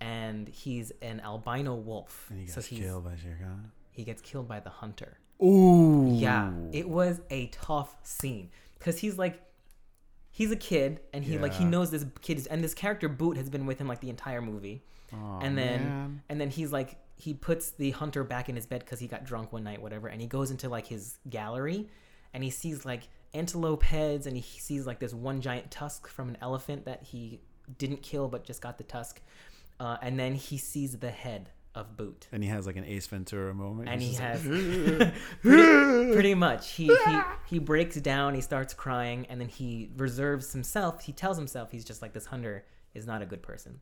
[0.00, 2.26] and he's an albino wolf.
[2.30, 3.70] And he gets he's, killed by Shere Khan.
[3.92, 5.18] he gets killed by the hunter.
[5.42, 6.10] Ooh.
[6.12, 9.40] Yeah, it was a tough scene because he's like,
[10.34, 13.36] he's a kid, and he like he knows this kid is, and this character Bhoot
[13.36, 14.82] has been with him like the entire movie.
[15.12, 16.22] Aw, and then man.
[16.28, 19.24] and then he's like he puts the hunter back in his bed because he got
[19.24, 21.88] drunk one night whatever and he goes into like his gallery
[22.32, 23.02] and he sees like
[23.34, 27.40] antelope heads and he sees like this one giant tusk from an elephant that he
[27.78, 29.20] didn't kill but just got the tusk
[29.78, 33.06] uh, and then he sees the head of Bhoot and he has like an Ace
[33.06, 33.88] Ventura moment.
[33.88, 39.26] and he has like, pretty, pretty much he, he he breaks down he starts crying
[39.28, 43.22] and then he reserves himself he tells himself he's just like this hunter is not
[43.22, 43.80] a good person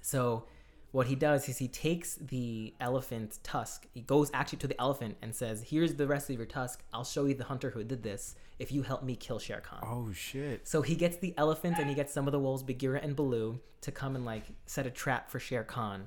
[0.00, 0.44] so
[0.92, 5.16] what he does is he takes the elephant tusk he goes actually to the elephant
[5.22, 8.02] and says here's the rest of your tusk i'll show you the hunter who did
[8.02, 10.68] this if you help me kill shere khan oh shit.
[10.68, 13.58] so he gets the elephant and he gets some of the wolves, Bagheera and Baloo,
[13.80, 16.06] to come and like set a trap for Shere Khan.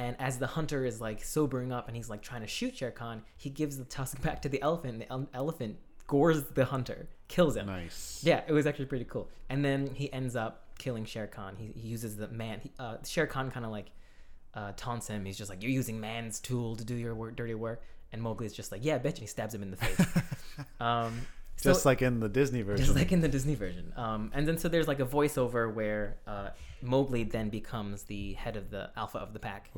[0.00, 2.90] And as the hunter is like sobering up and he's like trying to shoot Shere
[2.90, 4.92] Khan, he gives the tusk back to the elephant.
[4.94, 7.66] And the el- elephant gores the hunter, kills him.
[7.66, 8.20] Nice.
[8.24, 9.28] Yeah, it was actually pretty cool.
[9.50, 11.54] And then he ends up killing Shere Khan.
[11.58, 12.60] He, he uses the man.
[12.62, 13.88] He, uh, Shere Khan kind of like
[14.54, 15.24] uh, taunts him.
[15.24, 17.82] He's just like, "You're using man's tool to do your work, dirty work."
[18.12, 20.06] And Mowgli's just like, "Yeah, bitch," and he stabs him in the face.
[20.80, 21.12] um,
[21.56, 22.84] so- Just like in the Disney version.
[22.84, 23.92] just like in the Disney version.
[23.96, 26.48] Um, and then so there's like a voiceover where uh,
[26.82, 29.70] Mowgli then becomes the head of the alpha of the pack,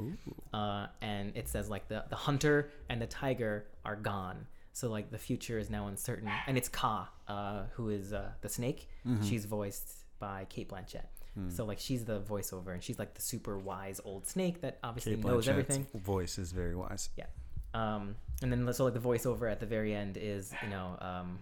[0.53, 4.47] uh, and it says like the the hunter and the tiger are gone.
[4.73, 8.49] So like the future is now uncertain, and it's Kaa, uh, who is uh, the
[8.49, 8.89] snake.
[9.07, 9.25] Mm-hmm.
[9.25, 11.07] She's voiced by Cate Blanchett.
[11.35, 11.51] Hmm.
[11.51, 15.17] So like she's the voiceover, and she's like the super wise old snake that obviously
[15.17, 15.87] Cate knows Blanchett's everything.
[15.95, 17.11] Voice is very wise.
[17.17, 17.27] Yeah.
[17.75, 21.39] Um, and then so like the voiceover at the very end is you know um,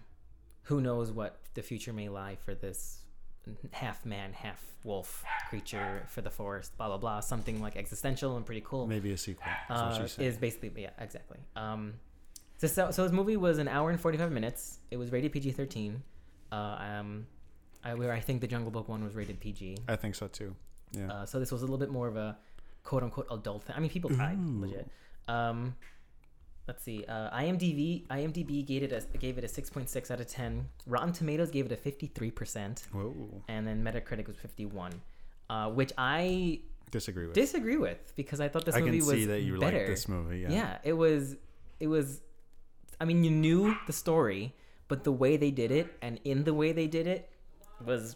[0.63, 2.99] who knows what the future may lie for this
[3.71, 8.45] half man half wolf creature for the forest blah blah blah something like existential and
[8.45, 9.51] pretty cool Maybe a sequel.
[9.69, 11.93] Uh, is basically yeah exactly um
[12.57, 15.97] so, so so his movie was an hour and 45 minutes it was rated pg-13
[16.51, 17.25] uh um
[17.83, 19.77] I, where I think the Jungle Book one was rated PG.
[19.87, 20.55] I think so too.
[20.91, 21.11] Yeah.
[21.11, 22.37] Uh, so this was a little bit more of a
[22.83, 23.75] quote unquote adult thing.
[23.75, 24.61] I mean, people Ooh.
[24.61, 24.87] legit.
[25.27, 25.75] Um,
[26.71, 27.03] let's see.
[27.07, 30.67] Uh, IMDb IMDb gave it a gave it a six point six out of ten.
[30.87, 33.43] Rotten Tomatoes gave it a fifty three percent, Whoa.
[33.47, 34.93] and then Metacritic was fifty one,
[35.49, 37.35] uh, which I Disagree with.
[37.35, 39.77] disagree with because I thought this I movie can was see that you better.
[39.79, 40.39] like this movie.
[40.39, 40.51] Yeah.
[40.51, 40.77] yeah.
[40.83, 41.35] it was
[41.79, 42.21] it was
[42.99, 44.53] i mean you knew the story
[44.87, 47.27] but the way they did it and in the way they did it
[47.83, 48.15] was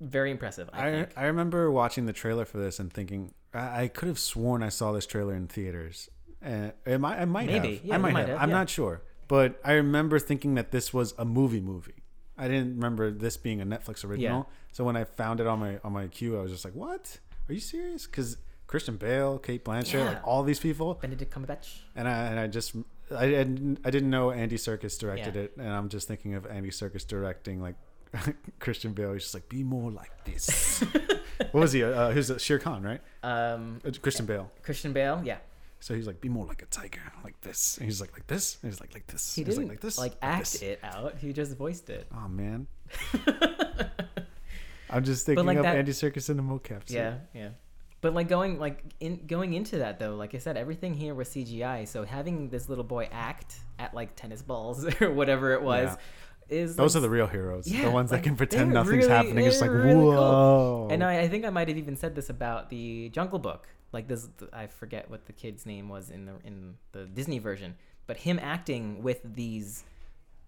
[0.00, 3.88] very impressive i, I, I remember watching the trailer for this and thinking I, I
[3.88, 6.10] could have sworn I saw this trailer in theaters.
[6.44, 7.76] And it might, I might Maybe.
[7.76, 7.84] have.
[7.84, 8.28] Yeah, I might, might have.
[8.30, 8.56] have, I'm yeah.
[8.56, 12.02] not sure, but I remember thinking that this was a movie movie.
[12.36, 14.48] I didn't remember this being a Netflix original.
[14.72, 17.18] So when I found it on my on my queue, I was just like, "What?
[17.48, 20.04] Are you serious?" Because Christian Bale, Cate Blanchett, Yeah.
[20.08, 22.74] like all these people, benedict cumberbatch and I and I just
[23.14, 25.42] I didn't I didn't know Andy Serkis directed Yeah.
[25.42, 27.76] it, and I'm just thinking of Andy Serkis directing like
[28.58, 29.12] Christian Bale.
[29.12, 30.80] He's just like, "Be more like this."
[31.52, 31.82] what was he?
[31.84, 33.00] Uh, who's uh, Shere Khan, right?
[33.22, 34.50] um Uh, Christian Bale.
[34.62, 35.38] christian bale yeah
[35.84, 38.56] So he's like, "Be more like a tiger, like this." And he's like, "Like this."
[38.62, 40.62] And he's like, "Like this." he And didn't like, "Like this." like like act this."
[40.62, 42.66] it out he just voiced it Oh man.
[44.90, 46.88] I'm just thinking like of that- Andy Serkis in the mocap.
[46.88, 46.96] suit.
[46.96, 47.48] yeah yeah
[48.00, 51.28] but like going like in going into that though like i said everything here was
[51.30, 55.96] cgi so having this little boy act at like tennis balls or whatever it was
[56.50, 57.66] is Those like, are the real heroes.
[57.66, 59.46] Yeah, the ones that can pretend nothing's really- happening.
[59.46, 60.12] It's like, really cool.
[60.12, 60.88] whoa.
[60.90, 63.66] And I, I think I might have even said this about the Jungle Book.
[63.94, 67.76] Like this, I forget what the kid's name was in the in the Disney version,
[68.06, 69.84] but him acting with these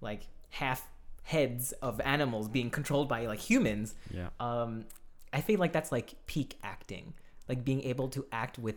[0.01, 0.87] like half
[1.23, 3.95] heads of animals being controlled by like humans.
[4.13, 4.29] yeah.
[4.39, 4.85] Um,
[5.33, 7.15] I feel like that's like peak acting,
[7.49, 8.77] like being able to act with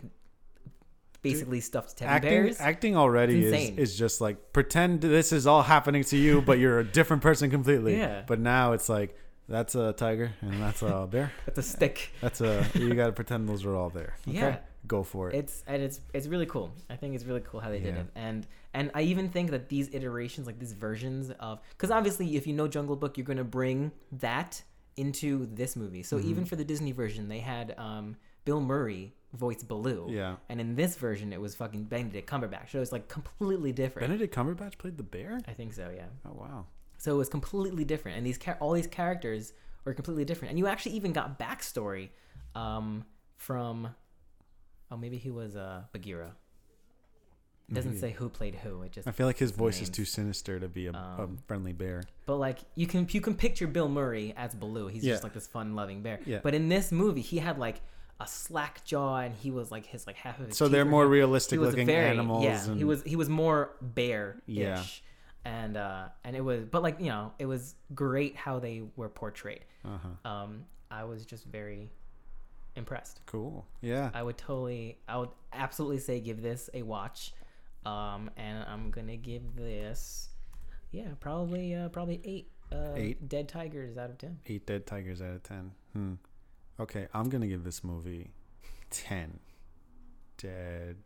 [1.21, 2.61] basically stuffed teddy acting bears.
[2.61, 6.79] acting already is, is just like pretend this is all happening to you but you're
[6.79, 8.23] a different person completely Yeah.
[8.25, 9.17] but now it's like
[9.49, 12.11] that's a tiger and that's a bear that's a stick.
[12.21, 14.57] that's a you got to pretend those are all there okay Yeah.
[14.87, 16.71] go for it it's and it's it's really cool.
[16.89, 19.67] I think it's really cool how they did it, and and I even think that
[19.67, 23.43] these iterations, like these versions of, because obviously if you know Jungle Book, you're gonna
[23.43, 24.61] bring that
[24.95, 26.03] into this movie.
[26.03, 26.29] So Mm-hmm.
[26.31, 30.75] even for the Disney version, they had um, Bill Murray voice Baloo, yeah and in
[30.75, 32.71] this version, it was fucking Benedict Cumberbatch.
[32.71, 34.07] So it was like completely different.
[34.07, 36.05] benedict cumberbatch played the bear I think so, yeah.
[36.27, 36.65] oh wow
[36.99, 39.53] So it was completely different, and these char- all these characters
[39.85, 42.09] were completely different, and you actually even got backstory
[42.55, 43.05] um,
[43.37, 43.95] from.
[44.91, 46.35] Oh, maybe he was uh, Bagheera.
[47.69, 48.01] It doesn't Maybe.
[48.01, 48.81] say who played who.
[48.81, 49.07] It just.
[49.07, 52.01] i feel like his voice is too sinister to be a, a Um, friendly bear
[52.25, 54.87] But like you can you can picture Bill Murray as Baloo.
[54.87, 55.13] He's Yeah.
[55.13, 56.19] just like this fun-loving bear.
[56.25, 56.39] Yeah.
[56.41, 57.81] But in this movie, he had like
[58.19, 60.57] a slack jaw, and he was like his like half of his.
[60.57, 64.41] so they're more realistic looking very- animals Yeah, and he was he was more bear-ish.
[64.47, 64.83] Yeah.
[65.45, 69.09] And uh and it was but like you know it was great how they were
[69.09, 69.65] portrayed.
[69.85, 71.89] uh-huh Um, I was just very
[72.75, 73.21] impressed.
[73.25, 77.33] cool yeah I would totally, I would absolutely say give this a watch.
[77.85, 80.29] Um, and I'm gonna give this,
[80.91, 83.27] yeah, probably, uh, probably eight, uh, Eight?
[83.29, 84.37] dead tigers out of ten.
[84.47, 86.13] eight dead tigers out of ten hmm
[86.79, 88.29] okay i'm gonna give this movie
[88.91, 89.39] 10
[90.37, 90.97] dead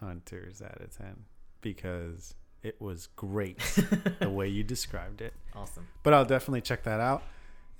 [0.00, 1.24] hunters out of 10
[1.60, 3.58] because it was great
[4.20, 5.86] the way you described it Awesome.
[6.02, 7.22] but i'll definitely check that out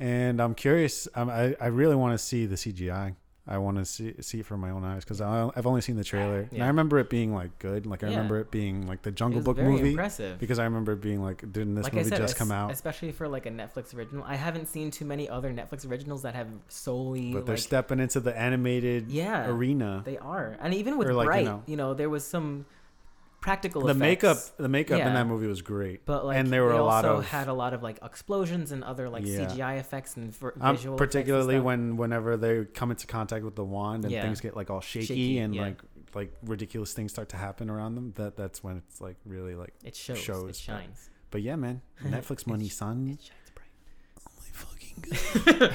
[0.00, 3.14] and i'm curious um, I, I really want to see the cgi
[3.50, 6.04] i want to see see it for my own eyes because i've only seen the
[6.04, 6.64] trailer and Yeah.
[6.64, 8.16] i remember it being like good like i Yeah.
[8.16, 10.38] remember it being like the jungle book movie impressive.
[10.38, 13.10] because i remember it being like didn't this like movie said, just come out especially
[13.10, 14.22] for like a Netflix original.
[14.24, 18.00] I haven't seen too many other Netflix originals that have solely but they're like stepping
[18.00, 21.62] into the animated Yeah, arena they are, and even with Or, like, you Bright, know-
[21.66, 22.66] you know, there was some
[23.40, 26.72] practical the makeup the makeup in that movie was great But like, and there were
[26.72, 29.46] a lot also of had a lot of like explosions and other like Yeah.
[29.46, 33.44] CGI effects and vir- um, visual, effects and particularly when whenever they come into contact
[33.44, 34.22] with the wand and Yeah.
[34.22, 35.62] things get like all shaky, Shaky, and yeah.
[35.62, 35.82] like
[36.14, 39.72] like ridiculous things start to happen around them that that's when it's like really like
[39.84, 43.50] it shows, shows it shines, but yeah man netflix money It sh- son it shines
[43.54, 43.70] bright.
[44.26, 44.50] oh my
[45.44, 45.74] fucking god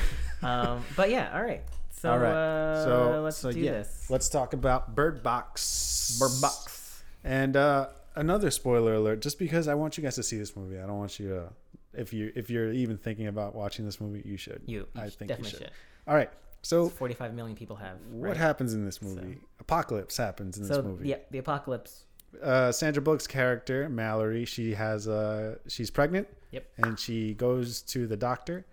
[0.76, 1.62] um, but yeah, all right.
[1.91, 2.34] So All right.
[2.34, 3.71] Uh, So- let's so, do yeah.
[3.71, 4.08] this.
[4.10, 6.83] let's talk about bird box Bird Box.
[7.24, 10.78] And uh another spoiler alert just because i want you guys to see this movie
[10.80, 11.50] i don't want you to
[11.94, 15.10] if you if you're even thinking about watching this movie you should You, you I
[15.10, 15.60] think you definitely should.
[15.60, 15.72] should.
[16.08, 16.30] all right
[16.62, 17.98] so 45 million people have.
[18.12, 18.38] what right?
[18.38, 22.04] happens in this movie apocalypse happens in So this movie yeah, the apocalypse.
[22.42, 26.28] uh, Sandra Bullock's character Mallory, she has uh, she's pregnant.
[26.52, 26.66] Yep.
[26.78, 28.66] And she goes to the doctor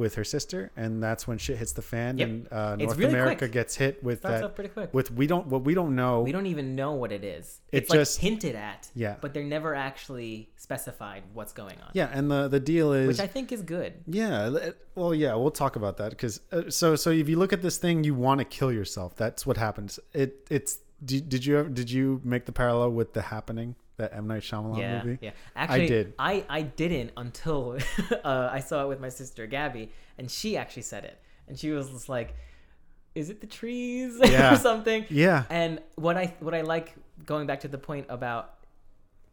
[0.00, 2.28] with her sister, and that's when shit hits the fan, Yep.
[2.28, 3.52] and uh, North really America quick.
[3.52, 4.54] gets hit with Starts that.
[4.56, 4.92] pretty quick.
[4.92, 6.22] With we don't what we don't know.
[6.22, 7.60] We don't even know what it is.
[7.70, 8.88] It It's like just- hinted at.
[8.94, 9.16] Yeah.
[9.20, 11.90] But they're never actually specified what's going on.
[11.92, 13.06] yeah, and the the deal is.
[13.08, 13.92] Which I think is good.
[14.06, 17.62] yeah, well, yeah, we'll talk about that because uh, so so if you look at
[17.62, 19.14] this thing, you want to kill yourself.
[19.16, 20.00] That's what happens.
[20.12, 24.14] It it's did, did you ever, did you make the parallel with the happening that
[24.14, 25.18] M Night Shyamalan yeah, movie?
[25.20, 25.30] yeah.
[25.54, 26.14] Actually, did.
[26.18, 27.78] I I didn't until
[28.24, 31.70] uh, I saw it with my sister Gabby, and she actually said it, and she
[31.70, 32.34] was just like,
[33.14, 34.54] is it the trees Yeah.
[34.54, 35.04] or something?
[35.08, 35.44] Yeah.
[35.50, 36.94] And what I what I like
[37.26, 38.54] going back to the point about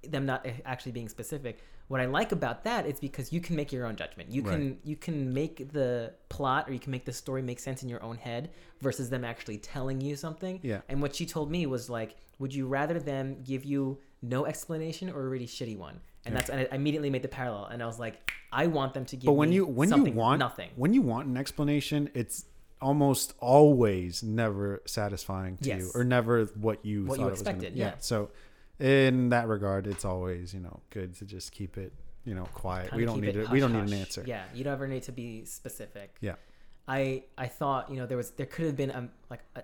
[0.03, 1.59] them not actually being specific.
[1.87, 4.29] What I like about that is because you can make your own judgment.
[4.29, 7.81] You can you can make the plot or you can make the story make sense
[7.81, 8.49] in your own head
[8.81, 10.59] versus them actually telling you something.
[10.63, 10.81] Yeah.
[10.89, 15.09] And what she told me was like, would you rather them give you no explanation
[15.09, 15.99] or a really shitty one?
[16.25, 16.39] And Yeah.
[16.41, 19.15] that's and I immediately made the parallel and I was like, I want them to
[19.15, 20.69] give But when you when you want nothing.
[20.75, 22.45] when you want an explanation, it's
[22.81, 27.41] almost always never satisfying to you or never what you What thought you it was
[27.41, 27.95] gonna- expected, yeah.
[27.99, 28.29] So
[28.79, 31.93] in that regard, it's always you know good to just keep it
[32.25, 32.89] you know quiet.
[32.91, 33.49] Kinda we don't need it it.
[33.49, 34.23] We don't need an answer.
[34.27, 36.17] Yeah, you never need to be specific.
[36.21, 36.35] Yeah.
[36.87, 39.63] I I thought you know there was there could have been a, like a, a-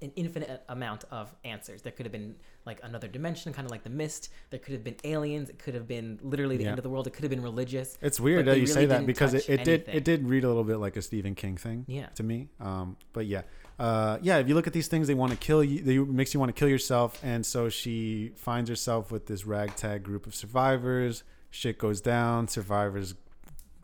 [0.00, 1.82] an infinite amount of answers.
[1.82, 4.30] There could have been like another dimension, kind of like the mist.
[4.50, 5.48] There could have been aliens.
[5.50, 6.70] It could have been literally the Yeah.
[6.70, 7.06] end of the world.
[7.06, 7.98] It could have been religious.
[8.00, 10.64] It's weird that you say that because it, it did it did read a little
[10.64, 12.06] bit like a Stephen King thing Yeah.
[12.14, 12.48] to me.
[12.60, 13.42] Um, but yeah,
[13.78, 14.38] uh, yeah.
[14.38, 15.80] If you look at these things, they want to kill you.
[15.82, 20.02] They makes you want to kill yourself, and so she finds herself with this ragtag
[20.02, 21.24] group of survivors.
[21.50, 22.48] Shit goes down.
[22.48, 23.14] Survivors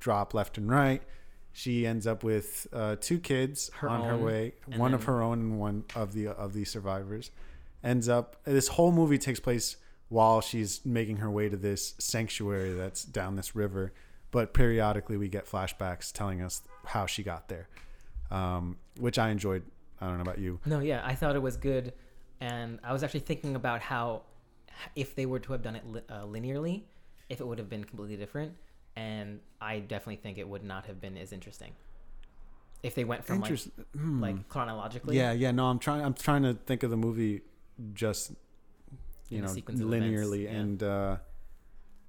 [0.00, 1.02] drop left and right.
[1.52, 5.40] She ends up with uh, two kids Her on her way, one of her own
[5.40, 7.30] and one of the of the survivors.
[7.82, 8.36] Ends up.
[8.44, 9.76] This whole movie takes place
[10.08, 13.92] while she's making her way to this sanctuary that's down this river.
[14.30, 17.68] But periodically, we get flashbacks telling us how she got there,
[18.30, 19.62] um, which I enjoyed.
[20.00, 20.60] I don't know about you.
[20.64, 21.92] No, yeah, I thought it was good,
[22.40, 24.22] and I was actually thinking about how
[24.94, 26.82] if they were to have done it li- uh, linearly,
[27.28, 28.54] if it would have been completely different,
[28.98, 31.72] and I definitely think it would not have been as interesting
[32.82, 33.60] if they went from like
[33.96, 34.20] hmm.
[34.20, 35.16] like chronologically.
[35.16, 35.50] yeah, yeah.
[35.52, 36.04] No, I'm trying.
[36.04, 37.42] I'm trying to think of the movie
[37.94, 38.32] just
[39.28, 40.50] you In know sequence of events, linearly, yeah.
[40.50, 41.16] and uh,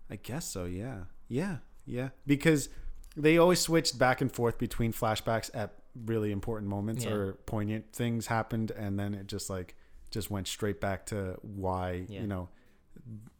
[0.09, 0.65] I guess so.
[0.65, 2.09] Yeah, yeah, yeah.
[2.25, 2.69] Because
[3.15, 5.73] they always switched back and forth between flashbacks at
[6.05, 7.11] really important moments Yeah.
[7.11, 9.75] or poignant things happened, and then it just like
[10.11, 12.21] just went straight back to why Yeah.
[12.21, 12.49] you know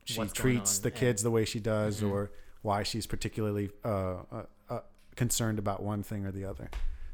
[0.06, 2.12] she What's treats the kids the way she does, Mhm.
[2.12, 4.80] or why she's particularly uh, uh, uh,
[5.15, 6.69] concerned about one thing or the other.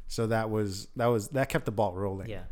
[0.08, 2.28] So that was that was that kept the ball rolling.
[2.28, 2.42] yeah,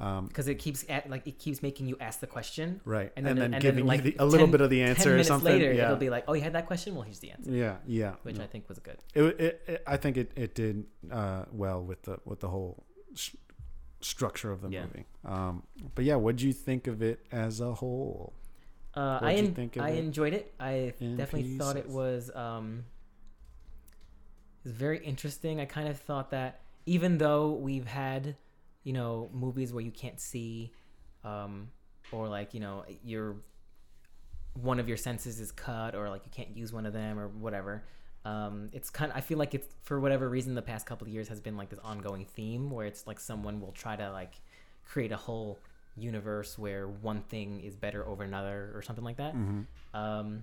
[0.00, 3.12] Um, because it keeps at, like it keeps making you ask the question, right.
[3.16, 4.70] and And then, then, and giving then, like you the, a little 10 bit of
[4.70, 5.52] the 10 answer or minutes something.
[5.52, 5.84] later, yeah.
[5.84, 6.94] it'll be like, oh, you had that question.
[6.94, 8.14] Well, here's the answer, yeah, yeah.
[8.24, 8.44] which no.
[8.44, 8.98] I think was good.
[9.14, 12.82] it, it, it, I think it, it did uh, well with the with the whole
[14.00, 14.82] structure of the Yeah.
[14.82, 15.04] movie.
[15.24, 15.62] Um,
[15.94, 18.32] but yeah, what do you think of it as a whole?
[18.96, 20.54] Uh, I en- think of I it enjoyed it.
[20.58, 22.84] I in definitely thought it was um,
[24.64, 25.60] it was very interesting.
[25.60, 28.36] I kind of thought that even though we've had,
[28.84, 30.72] you know, movies where you can't see,
[31.24, 31.68] um,
[32.10, 33.36] or like you know your
[34.54, 37.28] one of your senses is cut, or like you can't use one of them, or
[37.28, 37.84] whatever.
[38.24, 39.12] Um, it's kind.
[39.14, 41.68] I feel like it's for whatever reason the past couple of years has been like
[41.68, 44.40] this ongoing theme where it's like someone will try to like
[44.84, 45.58] create a whole
[45.96, 49.34] universe where one thing is better over another or something like that.
[49.34, 49.62] Mm-hmm.
[49.96, 50.42] Um,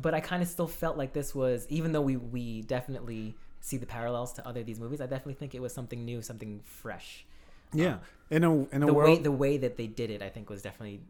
[0.00, 3.76] but I kind of still felt like this was, even though we we definitely see
[3.76, 7.24] the parallels to other these movies, I definitely think it was something new, something fresh.
[7.72, 9.08] Yeah, Um, in a in a the world.
[9.10, 11.00] way the way that they did it, I think, was definitely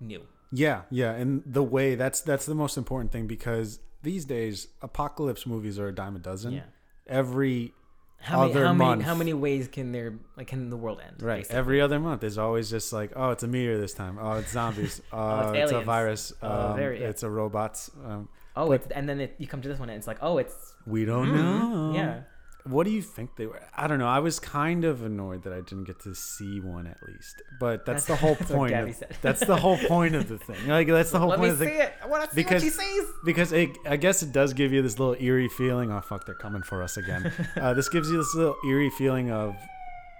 [0.00, 0.22] new.
[0.52, 5.46] yeah, yeah, and the way that's that's the most important thing because these days apocalypse
[5.46, 6.52] movies are a dime a dozen.
[6.54, 6.62] Yeah.
[7.06, 7.72] Every
[8.18, 8.98] How many, Other how month.
[8.98, 11.22] many how many ways can there like can the world end?
[11.22, 11.58] right basically?
[11.58, 14.50] every other month is always just like oh it's a meteor this time oh it's
[14.52, 17.08] zombies oh, it's it's, a virus Oh, um, very- yeah.
[17.08, 19.98] it's a robots um, oh, it's, and then it, you come to this one and
[19.98, 22.20] it's like, oh, it's we don't mm, know Yeah,
[22.68, 23.60] What do you think they were?
[23.74, 24.08] I don't know.
[24.08, 27.42] I was kind of annoyed that I didn't get to see one at least.
[27.60, 28.74] But that's, the whole that's point.
[28.74, 30.66] Of, that's the whole point of the thing.
[30.68, 31.80] Like that's the whole Let me point of the see thing.
[31.80, 31.92] it.
[32.02, 33.04] I want to see Because- what she sees.
[33.24, 35.90] Because it, I guess it does give you this little eerie feeling.
[35.92, 37.32] Oh fuck, they're coming for us again.
[37.56, 39.54] uh, this gives you this little eerie feeling of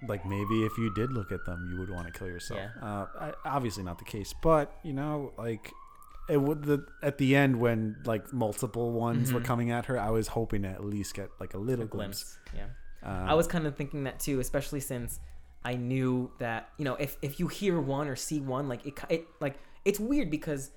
[0.09, 2.61] like maybe if you did look at them, you would want to kill yourself.
[2.61, 2.87] Yeah.
[2.87, 5.72] Uh, I, obviously not the case, but you know, like
[6.28, 9.44] it would the at the end when like multiple ones were Mhm.
[9.44, 12.38] coming at her, I was hoping to at least get like a little A glimpse.
[12.52, 12.72] glimpse.
[13.02, 13.08] Yeah.
[13.08, 15.20] Uh, I was kind of thinking that too, especially since
[15.64, 18.94] I knew that you know if if you hear one or see one, like it,
[19.09, 20.70] it like it's weird because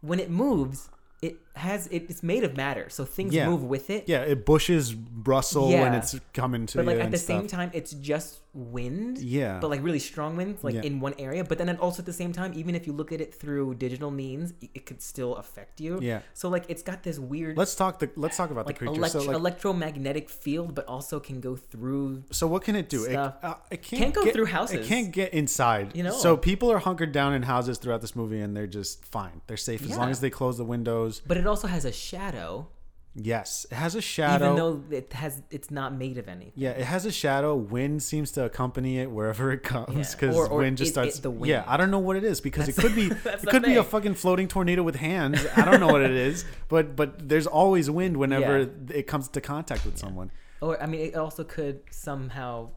[0.00, 0.90] when it moves,
[1.22, 3.48] it has it, it's made of matter, so things Yeah.
[3.48, 4.04] move with it.
[4.08, 5.98] Yeah, it bushes rustle when Yeah.
[5.98, 9.18] it's coming to But like you at and the same time, it's just wind.
[9.18, 10.82] yeah, But like really strong winds, like Yeah.
[10.82, 11.42] in one area.
[11.44, 14.10] But then also at the same time, even if you look at it through digital
[14.10, 15.98] means, it, it could still affect you.
[16.02, 16.20] yeah.
[16.34, 18.98] So like it's got this weird Let's talk the let's talk about like the creature.
[18.98, 22.24] elect- so like, electromagnetic field, but also can go through.
[22.30, 23.04] so what can it do?
[23.04, 23.34] It, stuff.
[23.42, 24.86] uh, it can't, Can't go get, through It houses.
[24.86, 25.94] can't get inside.
[25.96, 26.12] You know.
[26.12, 29.40] So people are hunkered down in houses throughout this movie, and they're just fine.
[29.46, 30.10] They're safe as long Yeah.
[30.10, 31.22] as they close the windows.
[31.26, 32.68] But it also has a shadow
[33.14, 34.44] Yes, it has a shadow.
[34.54, 36.54] even though it has it's not made of anything.
[36.56, 37.54] yeah, it has a shadow.
[37.54, 41.18] Wind seems to accompany it wherever it comes because or wind just it starts.
[41.18, 41.62] the Yeah.
[41.66, 43.84] I don't know what it is because it could be that's it could be a
[43.84, 45.44] fucking floating tornado with hands.
[45.54, 48.96] I don't know what it is, but but there's always wind whenever Yeah.
[49.00, 50.30] it comes to contact with someone.
[50.62, 52.70] Or I mean, it also could somehow.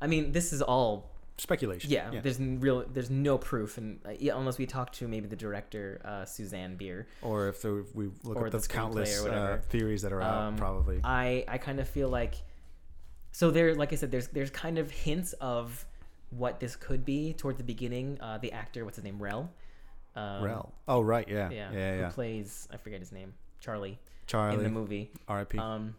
[0.00, 1.11] I mean, this is all
[1.42, 1.90] Speculation.
[1.90, 2.20] yeah.
[2.22, 2.84] There's real.
[2.88, 6.76] There's no proof, and uh, yeah, unless we talk to maybe the director, uh, Susanne
[6.76, 7.08] Bier.
[7.20, 10.56] Or if there, we look at the the, countless uh, theories that are out, Um,
[10.56, 11.00] probably.
[11.02, 12.34] I I kind of feel like.
[13.32, 15.84] So there, like I said, there's there's kind of hints of
[16.30, 18.18] what this could be towards the beginning.
[18.20, 19.50] Uh, the actor, what's his name, Rel.
[20.14, 20.72] Um, Rel.
[20.86, 21.72] Oh right, yeah, Yeah.
[21.72, 22.08] yeah, yeah.
[22.10, 22.68] Plays?
[22.72, 23.34] I forget his name.
[23.58, 23.98] Charlie.
[24.28, 25.10] Charlie, in the movie.
[25.26, 25.58] R.I.P.
[25.58, 25.96] um,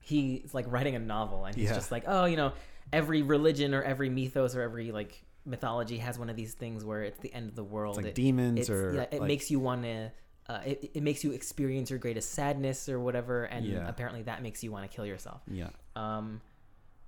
[0.00, 1.74] he's like writing a novel and he's Yeah.
[1.74, 2.52] just like oh you know
[2.92, 7.02] every religion or every mythos or every like mythology has one of these things where
[7.04, 7.96] it's the end of the world.
[7.96, 10.10] It's like it, demons or yeah, it like- makes you want to
[10.48, 13.88] uh, it, it makes you experience your greatest sadness or whatever and Yeah.
[13.88, 15.40] apparently that makes you want to kill yourself.
[15.50, 16.40] Yeah, um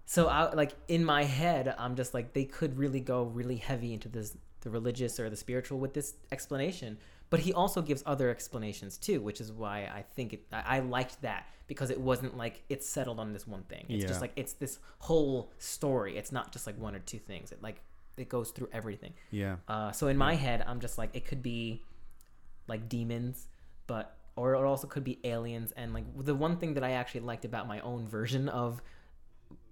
[0.07, 3.93] so I like in my head I'm just like they could really go really heavy
[3.93, 6.99] into this the religious or the spiritual with this explanation
[7.31, 10.81] but he also gives other explanations too which is why I think it I, I
[10.81, 14.09] liked that because it wasn't like it's settled on this one thing it's Yeah.
[14.09, 17.63] just like it's this whole story it's not just like one or two things it
[17.63, 17.81] like
[18.17, 19.57] it goes through everything yeah.
[19.69, 21.83] uh, so in my head, I'm just like it could be
[22.67, 23.47] like demons,
[23.87, 25.73] but or it also could be aliens.
[25.77, 28.83] And like the one thing that I actually liked about my own version of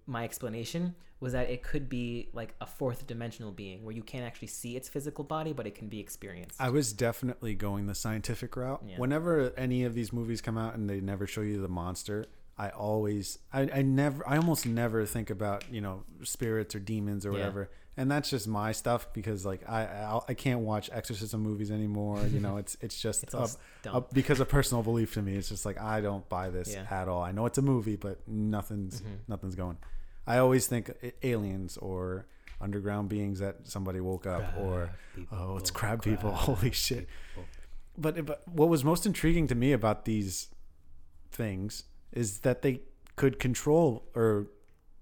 [0.06, 4.24] my explanation was that it could be like a fourth dimensional being where you can't
[4.24, 6.60] actually see its physical body, but it can be experienced.
[6.60, 8.82] I was definitely going the scientific route.
[8.86, 8.98] Yeah.
[8.98, 12.26] Whenever any of these movies come out and they never show you the monster,
[12.58, 17.24] I always, I, I never, I almost never think about you know spirits or demons
[17.24, 17.38] or Yeah.
[17.38, 17.70] whatever.
[17.98, 22.22] And that's just my stuff because like I I, I can't watch exorcism movies anymore.
[22.26, 23.50] You know, it's it's just It's all
[23.86, 25.34] a- a- because of personal belief to me.
[25.34, 26.84] It's just like I don't buy this Yeah.
[26.90, 27.22] at all.
[27.22, 29.06] I know it's a movie, but nothing's Mhm.
[29.28, 29.78] nothing's going.
[30.26, 30.90] I always think
[31.22, 32.26] aliens or
[32.60, 34.90] underground beings that somebody woke up or
[35.30, 37.06] oh it's crab people holy shit
[37.98, 40.48] but, but what was most intriguing to me about these
[41.30, 42.80] things is that they
[43.16, 44.46] could control or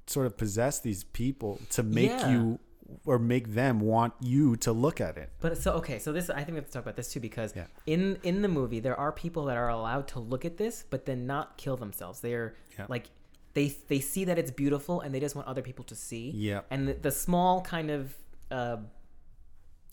[0.06, 2.30] sort of possess these people to make Yeah.
[2.32, 2.58] you
[3.06, 6.38] or make them want you to look at it But so okay, so this I
[6.38, 7.66] think we have to talk about this too because Yeah.
[7.86, 11.06] in in the movie there are people that are allowed to look at this but
[11.06, 12.20] then not kill themselves.
[12.20, 12.86] They're Yeah.
[12.88, 13.10] like
[13.54, 16.30] they they see that it's beautiful and they just want other people to see.
[16.34, 16.60] Yeah.
[16.70, 18.14] And the, the small kind of
[18.50, 18.76] uh,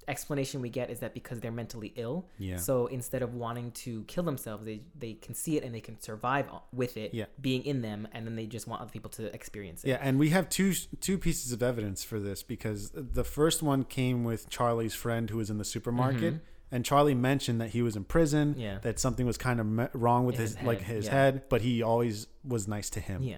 [0.07, 2.25] explanation we get is that because they're mentally ill.
[2.39, 2.57] Yeah.
[2.57, 5.99] So instead of wanting to kill themselves, they they can see it and they can
[6.01, 7.25] survive with it Yeah.
[7.39, 9.89] being in them, and then they just want other people to experience it.
[9.89, 13.83] Yeah, and we have two two pieces of evidence for this because the first one
[13.83, 16.35] came with Charlie's friend who was in the supermarket,
[16.71, 18.59] and Charlie mentioned that he was in prison, Mm-hmm.
[18.59, 18.77] Yeah.
[18.81, 21.11] that something was kind of wrong with In his, his like his yeah.
[21.11, 23.21] head, but he always was nice to him.
[23.21, 23.37] Yeah.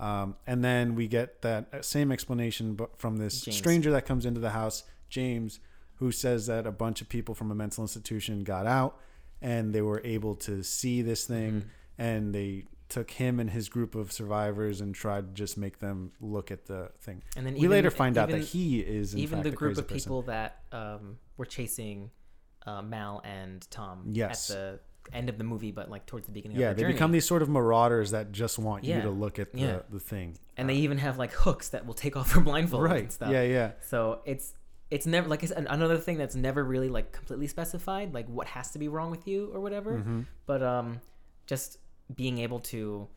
[0.00, 3.56] Um, and then we get that same explanation from this James.
[3.56, 5.60] stranger that comes into the house, James,
[5.96, 8.98] who says that a bunch of people from a mental institution got out
[9.40, 11.68] and they were able to see this thing Mm-hmm.
[12.02, 16.10] and they took him and his group of survivors and tried to just make them
[16.20, 17.22] look at the thing.
[17.36, 19.74] And then we even- later find out that he is in even fact the group
[19.74, 19.98] crazy of person.
[20.10, 22.10] people that um, were chasing
[22.66, 24.50] uh, Mal and Tom Yes.
[24.50, 24.80] at the
[25.12, 27.26] end of the movie, but like towards the beginning Yeah, of they their become these
[27.26, 29.78] sort of marauders that just want you to look at the, Yeah.
[29.90, 30.36] the thing.
[30.56, 32.82] and they even have like hooks that will take off their blindfold.
[32.82, 33.02] right.
[33.04, 33.30] and stuff.
[33.30, 33.72] Yeah, yeah.
[33.82, 34.54] So it's
[34.90, 38.46] it's never like I said, another thing that's never really like completely specified, like what
[38.48, 39.92] has to be wrong with you or whatever.
[39.98, 40.20] Mm-hmm.
[40.46, 41.00] But um,
[41.46, 41.78] just
[42.14, 43.08] being able to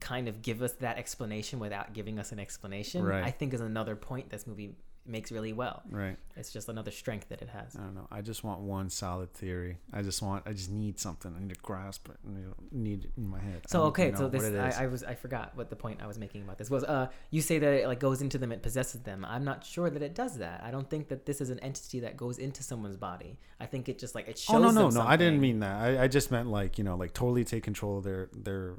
[0.00, 3.22] kind of give us that explanation without giving us an explanation, Right.
[3.24, 4.74] I think is another point this movie
[5.10, 5.82] makes really well.
[5.90, 6.16] Right.
[6.36, 7.76] It's just another strength that it has.
[7.76, 8.06] I don't know.
[8.10, 9.78] I just want one solid theory.
[9.92, 10.46] I just want.
[10.46, 11.34] I just need something.
[11.36, 12.16] I need to grasp it.
[12.26, 13.62] I need- need it in my head.
[13.68, 14.44] So okay, so this.
[14.76, 16.84] I, I was I forgot what the point I was making about this was.
[16.84, 19.24] Uh, you say that it like goes into them, it possesses them.
[19.28, 20.62] I'm not sure that it does that.
[20.64, 23.38] I don't think that this is an entity that goes into someone's body.
[23.58, 24.56] I think it just like it shows.
[24.56, 25.02] oh no no no!
[25.02, 25.76] I didn't mean that.
[25.82, 28.74] I, I just meant like you know like totally take control of their their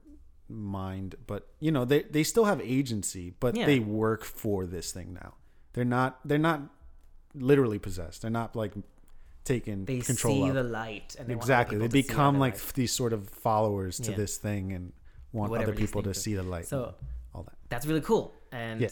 [0.50, 1.16] mind.
[1.28, 3.66] But you know they they still have agency, but Yeah.
[3.66, 5.34] they work for this thing now.
[5.74, 6.61] They're not they're not
[7.34, 8.22] literally possessed.
[8.22, 8.74] They're not like
[9.43, 10.55] taking They control see of.
[10.55, 12.72] the light, and they exactly they people to see become like light.
[12.76, 14.17] these sort of followers to Yeah.
[14.17, 14.93] this thing and
[15.34, 16.93] want Whatever other people to see the light So- and
[17.34, 18.89] all that that's really cool and Yeah.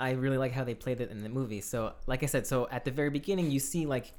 [0.00, 2.66] i really like how they played it in the movie so like i said so
[2.70, 4.10] at the very beginning you see like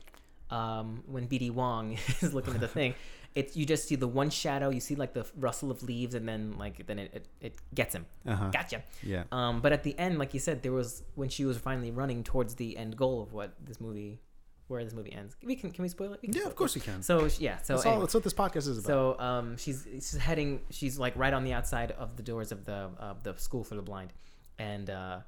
[0.51, 2.93] um, when bd wong is looking at the thing
[3.36, 6.27] it's you just see the one shadow you see like the rustle of leaves and
[6.27, 9.97] then like then it, it, it gets him uh-huh gotcha yeah um, but at the
[9.99, 13.21] end like you said there was when she was finally running towards the end goal
[13.21, 14.19] of what this movie
[14.67, 15.36] where this movie ends.
[15.43, 16.21] We can can we spoil it?
[16.23, 16.55] We Yeah, spoil of it.
[16.55, 17.03] course we can.
[17.03, 18.88] So yeah, so that's, all, that's what this podcast is about.
[18.88, 20.61] So um, she's she's heading.
[20.71, 23.75] She's like right on the outside of the doors of the of the school for
[23.75, 24.11] the blind,
[24.57, 25.19] and uh,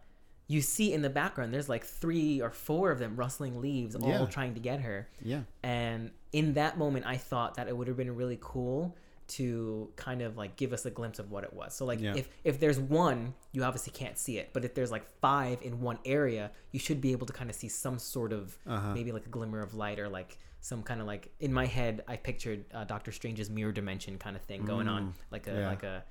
[0.47, 4.07] you see in the background there's like three or four of them rustling leaves, all
[4.09, 4.25] Yeah.
[4.27, 5.09] trying to get her.
[5.21, 5.41] yeah.
[5.63, 8.95] And in that moment, I thought that it would have been really cool
[9.29, 11.73] to kind of like give us a glimpse of what it was.
[11.73, 12.15] So like Yeah.
[12.15, 15.81] if if there's one, you obviously can't see it, but if there's like five in
[15.81, 18.93] one area, you should be able to kind of see some sort of Uh-huh.
[18.93, 22.03] maybe like a glimmer of light or like some kind of like in my head,
[22.07, 25.59] I pictured uh, Doctor Strange's mirror dimension kind of thing going on, like a Mm.
[25.59, 25.67] yeah.
[25.67, 26.03] like a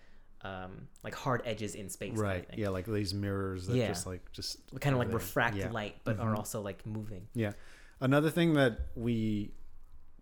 [0.47, 2.47] um like hard edges in space, Right.
[2.57, 3.88] Yeah, like these mirrors that Yeah.
[3.88, 5.64] just like just kind of like refract Yeah.
[5.66, 5.74] Mm-hmm.
[5.74, 7.26] light, but are also like moving.
[7.34, 7.53] Yeah.
[8.01, 9.53] Another thing that we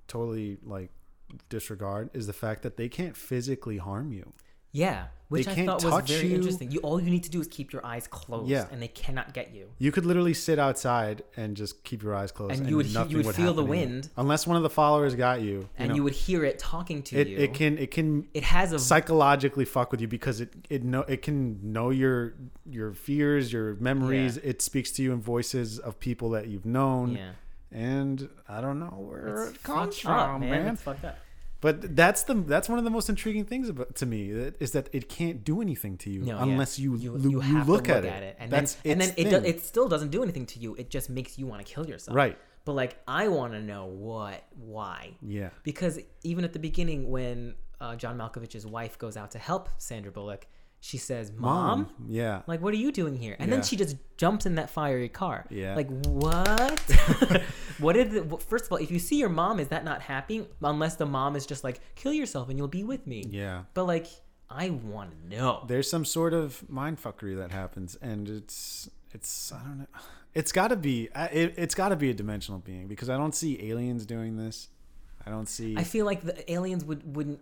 [0.07, 0.91] totally like
[1.49, 4.33] disregard is the fact that they can't physically harm you.
[4.77, 6.35] Yeah, which I can't thought was touch very you.
[6.35, 6.71] interesting.
[6.73, 8.67] You all you need to do is keep your eyes closed, Yeah.
[8.73, 9.69] and they cannot get you.
[9.79, 12.93] You could literally sit outside and just keep your eyes closed, And you would he-
[12.93, 13.87] you nothing would feel the happen to you.
[13.89, 14.09] wind.
[14.17, 15.69] unless one of the followers got you.
[15.79, 17.39] and know, you would hear it talking to it, you.
[17.39, 21.03] it can it can It has a psychologically fuck with you because it it know
[21.03, 22.35] it can know your
[22.69, 24.37] your fears, your memories.
[24.39, 27.31] It speaks to you in voices of people that you've known, yeah.
[27.71, 30.51] and I don't know where It's it comes fucked up, from, man.
[30.51, 30.75] man.
[30.75, 31.19] It's fucked up.
[31.67, 34.21] But that's the that's one of the most intriguing things about to me
[34.65, 36.43] is that it can't do anything to you No, yeah.
[36.49, 38.27] unless you you, you, you have look, to look at, at, it.
[38.27, 40.71] it, and that's then and then it do, it still doesn't do anything to you.
[40.83, 42.15] It just makes you want to kill yourself.
[42.25, 42.37] right.
[42.67, 44.39] But like, I want to know what,
[44.75, 45.51] why, Yeah.
[45.65, 50.11] because even at the beginning when uh, John Malkovich's wife goes out to help Sandra
[50.19, 50.47] Bullock,
[50.85, 52.43] she says, "Mom." Yeah.
[52.47, 53.37] Like, what are you doing here?
[53.39, 55.47] And then she just jumps in that fiery car.
[55.49, 55.75] Yeah.
[55.75, 56.79] Like, what?
[57.79, 58.11] what did?
[58.11, 60.47] The, first of all, if you see your mom, is that not happy?
[60.63, 63.25] Unless the mom is just like, kill yourself and you'll be with me.
[63.31, 63.63] yeah.
[63.73, 64.09] But like,
[64.51, 65.65] I want to know.
[65.67, 69.87] There's some sort of mind fuckery that happens, and it's it's I don't know.
[70.35, 73.35] It's got to be it, it's got to be a dimensional being because I don't
[73.35, 74.69] see aliens doing this.
[75.27, 75.79] I don't see.
[75.79, 77.41] I feel like the aliens would wouldn't.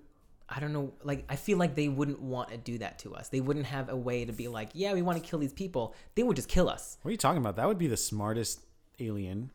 [0.54, 0.92] I don't know.
[1.02, 3.28] Like, I feel like they wouldn't want to do that to us.
[3.28, 5.94] They wouldn't have a way to be like, yeah, we want to kill these people.
[6.14, 6.98] They would just kill us.
[7.02, 7.56] what are you talking about?
[7.56, 8.60] That would be the smartest
[9.00, 9.50] alien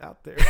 [0.00, 0.36] out there.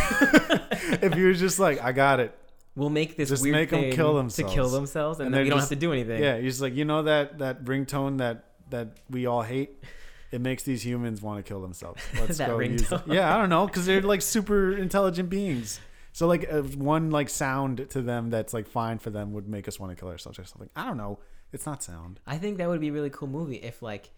[1.02, 2.36] if you were just like, I got it.
[2.74, 5.34] We'll make this Just weird make 'em thing kill themselves to kill themselves, and, And
[5.34, 6.22] then we don't just- have to do anything.
[6.22, 9.82] Yeah, you're just like you know that that ringtone that that we all hate.
[10.30, 12.02] It makes these humans want to kill themselves.
[12.18, 12.86] Let's That go use it.
[12.88, 13.12] ringtone.
[13.12, 15.80] Yeah, I don't know because they're like super intelligent beings.
[16.12, 19.66] So like uh, one like sound to them that's like fine for them would make
[19.66, 20.70] us want to kill ourselves or something.
[20.76, 21.18] I don't know.
[21.52, 22.20] It's not sound.
[22.26, 24.10] I think that would be a really cool movie if like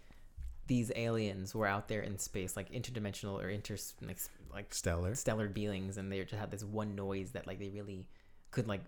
[0.66, 3.76] these aliens were out there in space, like interdimensional or inter
[4.06, 4.18] like,
[4.52, 5.14] like Stellar.
[5.14, 8.06] stellar beings, and they just had this one noise that like they really
[8.50, 8.82] could like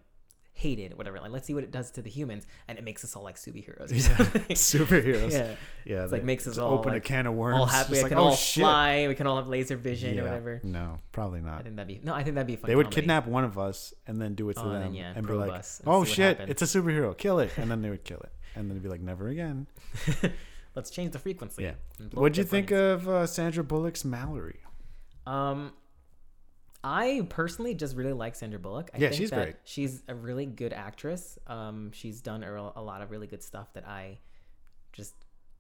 [0.59, 1.21] hate it, whatever.
[1.21, 3.37] Like, let's see what it does to the humans, and it makes us all like
[3.37, 3.93] superheroes.
[3.93, 4.43] Or something.
[4.57, 5.31] Superheroes.
[5.33, 5.55] yeah,
[5.85, 7.59] Yeah, It's like makes us all, open like, a can of worms.
[7.59, 7.91] all happy.
[7.91, 8.63] just We like, can oh all shit.
[8.63, 9.07] fly.
[9.07, 10.23] We can all have laser vision Yeah.
[10.23, 10.61] or whatever.
[10.65, 11.61] No, probably not.
[11.61, 12.15] I think that'd be no.
[12.15, 12.69] I think that'd be fun.
[12.69, 13.03] They would comedy.
[13.03, 15.35] kidnap one of us and then do it to Oh, them then, yeah, and be
[15.35, 17.17] like, and "Oh shit, it's a superhero!
[17.17, 19.67] Kill it!" And then they would kill it, and then it'd be like, "Never again."
[20.75, 21.63] Let's change the frequency.
[21.65, 21.73] Yeah.
[22.13, 23.03] What'd you think brains.
[23.03, 24.61] of uh, Sandra Bullock's Mallory?
[25.27, 25.73] Um,
[26.89, 28.91] I personally just really like Sandra Bullock.
[28.95, 29.57] I Yeah, think she's that great.
[29.65, 31.37] She's a really good actress.
[31.49, 34.19] Um, she's done a, a lot of really good stuff that I
[34.93, 35.15] just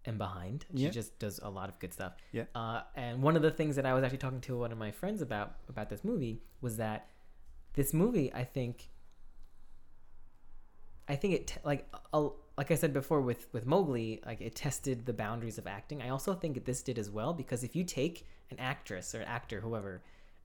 [0.06, 0.66] am behind.
[0.76, 0.90] She Yeah.
[0.90, 2.12] just does a lot of good stuff.
[2.30, 2.44] Yeah.
[2.54, 4.92] Uh, and one of the things that I was actually talking to one of my
[4.92, 7.08] friends about about this movie was that
[7.74, 8.88] this movie, I think,
[11.08, 14.54] I think it t- like a, like I said before with with Mowgli, like it
[14.54, 16.02] tested the boundaries of acting.
[16.02, 19.26] I also think this did as well because if you take an actress or an
[19.26, 20.02] actor, whoever,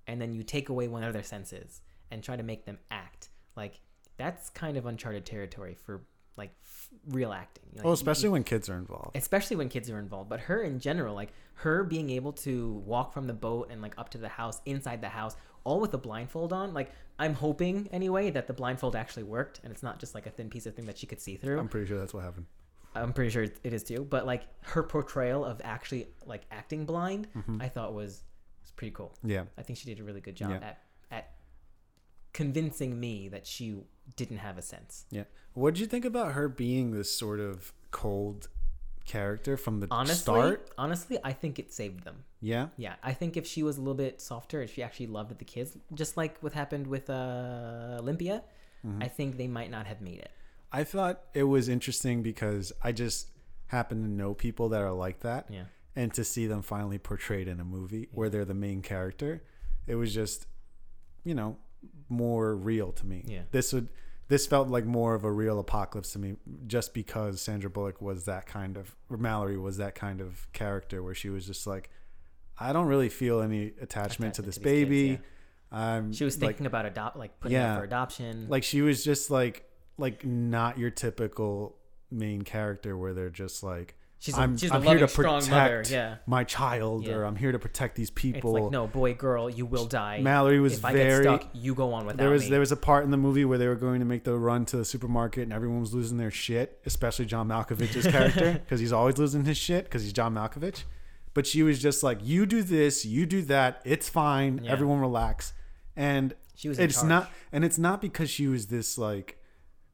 [0.08, 3.30] and then you take away one of their senses and try to make them act,
[3.56, 3.80] like
[4.18, 6.02] that's kind of uncharted territory for
[6.38, 7.64] like f- real acting.
[7.76, 9.16] Like, you- especially when kids are involved.
[9.16, 13.14] especially when kids are involved but her in general like her being able to walk
[13.14, 15.36] from the boat and like up to the house inside the house
[15.66, 19.72] all with a blindfold on like i'm hoping anyway that the blindfold actually worked and
[19.74, 21.68] it's not just like a thin piece of thing that she could see through I'm
[21.68, 22.46] pretty sure that's what happened.
[22.96, 27.28] i'm pretty sure it is too but like her portrayal of actually like acting blind
[27.36, 27.62] mm-hmm.
[27.62, 28.24] i thought was
[28.72, 29.44] was pretty cool Yeah.
[29.58, 30.68] i think she did a really good job Yeah.
[30.70, 30.78] at
[31.12, 31.26] at
[32.34, 33.76] convincing me that she
[34.16, 35.24] didn't have a sense Yeah.
[35.54, 38.48] What did you think about her being this sort of cold
[39.06, 40.70] character from the honestly start?
[40.78, 42.68] honestly i think it saved them Yeah.
[42.78, 45.46] Yeah, I think if she was a little bit softer, if she actually loved the
[45.46, 48.38] kids, just like what happened with uh, Olympia,
[48.84, 49.04] Mm-hmm.
[49.04, 50.32] I think they might not have made it.
[50.80, 53.30] I thought it was interesting because I just
[53.68, 55.46] happen to know people that are like that.
[55.58, 55.66] Yeah.
[55.96, 59.44] And to see them finally portrayed in a movie where they're the main character,
[59.88, 60.48] it was just,
[61.26, 61.58] you know,
[62.08, 63.26] more real to me.
[63.28, 63.42] Yeah.
[63.52, 63.90] This would
[64.30, 66.36] this felt like more of a real apocalypse to me
[66.66, 71.04] just because Sandra Bullock was that kind of or Mallory was that kind of character
[71.04, 71.90] where she was just like
[72.58, 75.20] I don't really feel any attachment, to this to these kids, baby.
[75.72, 75.78] yeah.
[75.78, 77.78] I'm She was like, thinking about adopt, like putting Yeah.
[77.78, 78.48] for adoption.
[78.48, 81.76] like she was just like like not your typical
[82.10, 85.52] main character where they're just like she's I'm, she's I'm a here to strong protect
[85.52, 85.84] mother.
[85.90, 86.16] Yeah.
[86.26, 87.16] my child Yeah.
[87.16, 88.54] or I'm here to protect these It's people.
[88.54, 90.22] like no boy, girl, you will die.
[90.22, 92.50] Mallory was if I very get stuck, you go on without there was me.
[92.52, 94.64] there was a part in the movie where they were going to make the run
[94.68, 98.94] to the supermarket and everyone was losing their shit, especially John Malkovich's character because he's
[98.94, 100.84] always losing his shit because he's John Malkovich.
[101.34, 103.82] But she was just like, "You do this, you do that.
[103.86, 104.62] It's fine.
[104.64, 104.72] Yeah.
[104.72, 105.54] Everyone relax."
[105.96, 107.10] And She was in it's charge.
[107.10, 109.38] not and it's not because she was this like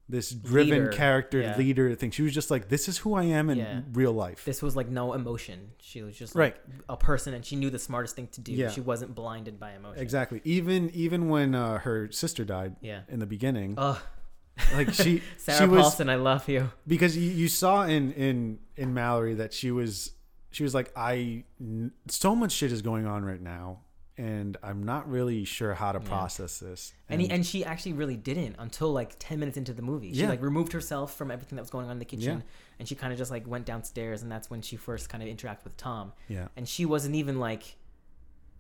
[0.10, 1.58] this driven Leader, character yeah.
[1.58, 2.12] leader thing.
[2.12, 3.82] She was just like, "This is who I am in Yeah.
[3.93, 5.72] real life." this was like no emotion.
[5.82, 6.55] She was just Right.
[6.55, 8.53] like a person, and she knew the smartest thing to do.
[8.53, 8.70] Yeah.
[8.70, 10.01] She wasn't blinded by emotion.
[10.01, 10.41] exactly.
[10.45, 13.01] Even even when uh, her sister died Yeah.
[13.10, 13.97] in the beginning, Ugh.
[14.74, 16.72] like she Sarah she was Paulson, I love you.
[16.88, 20.12] because you, you saw in in in Mallory that she was
[20.51, 21.43] she was like I
[22.08, 23.82] so much shit is going on right now
[24.18, 26.07] and I'm not really sure how to Yeah.
[26.07, 26.93] process this.
[27.09, 30.11] And, he, and she actually really didn't until like 10 minutes into the movie.
[30.13, 30.30] She Yeah.
[30.30, 32.43] like removed herself from everything that was going on in the kitchen Yeah.
[32.80, 35.30] and she kind of just like went downstairs and that's when she first kind of
[35.30, 36.13] interacted with Tom.
[36.28, 36.47] yeah.
[36.55, 37.78] And she wasn't even like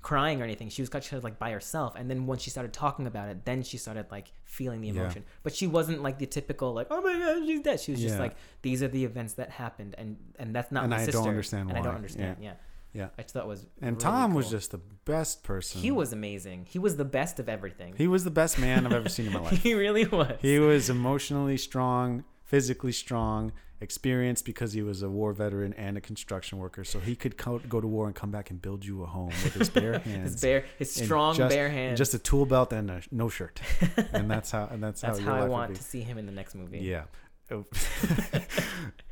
[0.03, 0.69] crying or anything.
[0.69, 1.95] She was kind of like by herself.
[1.95, 5.01] And then once she started talking about it, then she started like feeling the Yeah.
[5.01, 5.25] emotion.
[5.43, 7.79] But she wasn't like the typical like, oh my god, she's dead.
[7.79, 10.91] She was just like, these are the events that happened and and that's not And
[10.91, 11.27] my I don't sister.
[11.29, 12.37] understand and I don't understand.
[12.39, 12.53] Yeah.
[12.93, 13.09] Yeah.
[13.17, 15.81] I just thought it was And really Tom was just the best person.
[15.81, 16.65] he was amazing.
[16.69, 17.93] He was the best of everything.
[17.97, 19.61] he was the best man I've ever seen in my life.
[19.61, 20.37] he really was.
[20.41, 26.01] He was emotionally strong, physically strong, experienced because he was a war veteran and a
[26.01, 26.83] construction worker.
[26.83, 29.27] So he could co- go to war and come back and build you a home
[29.43, 30.31] with his bare hands.
[30.31, 31.99] his bare, his strong just, bare hands.
[31.99, 33.61] just a tool belt and a, no shirt,
[34.13, 36.31] and that's how and that's, That's how, how, I want to see him in the
[36.31, 36.79] next movie.
[36.79, 37.03] Yeah.
[37.51, 37.65] Oh.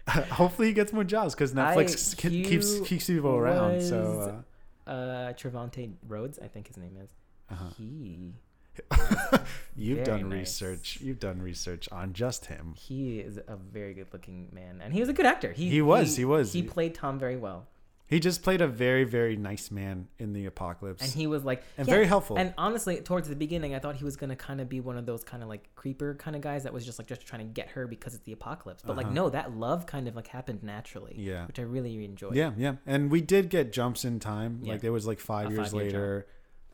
[0.31, 3.81] Hopefully he gets more jobs because Netflix I- ke- keeps keeps people around.
[3.81, 4.43] So
[4.87, 7.09] uh, Uh, Trevante Rhodes, I think his name is.
[7.49, 7.69] uh-huh.
[7.77, 8.33] He
[9.75, 10.39] you've Very done nice.
[10.39, 10.99] research.
[11.01, 12.75] You've done research on just him.
[12.77, 15.51] he is a very good looking man, and he was a good actor.
[15.53, 16.51] He He was, he was.
[16.53, 17.67] He played Tom very well,
[18.07, 21.63] He just played a very very nice man in the apocalypse and he was like
[21.77, 22.37] and yeah, very helpful.
[22.37, 25.05] And honestly, towards the beginning, I thought he was gonna kind of be one of
[25.07, 27.51] those kind of like creeper kind of guys that was just like just trying to
[27.51, 28.83] get her because it's the apocalypse.
[28.85, 29.15] But like Uh-huh.
[29.15, 31.15] no, that love kind of like happened naturally.
[31.17, 31.47] Yeah.
[31.47, 32.35] which I really enjoyed.
[32.35, 34.59] yeah, yeah, and we did get jumps in time.
[34.61, 34.73] Yeah.
[34.73, 36.27] Like there was like five A years five-year later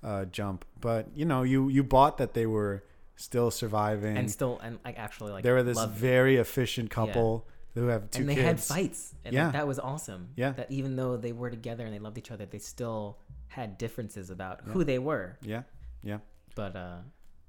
[0.04, 2.84] uh, jump, but you know you you bought that they were
[3.16, 4.18] still surviving.
[4.18, 8.22] and still and like actually like they were this very efficient couple who have two
[8.22, 8.46] and they kids.
[8.46, 9.52] had fights and Yeah.
[9.52, 10.52] that was awesome Yeah.
[10.52, 13.18] that even though they were together and they loved each other they still
[13.48, 14.74] had differences about Yeah.
[14.74, 15.64] who they were Yeah,
[16.04, 16.20] yeah,
[16.56, 16.98] but uh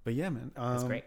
[0.04, 1.04] but yeah, man, that's um, great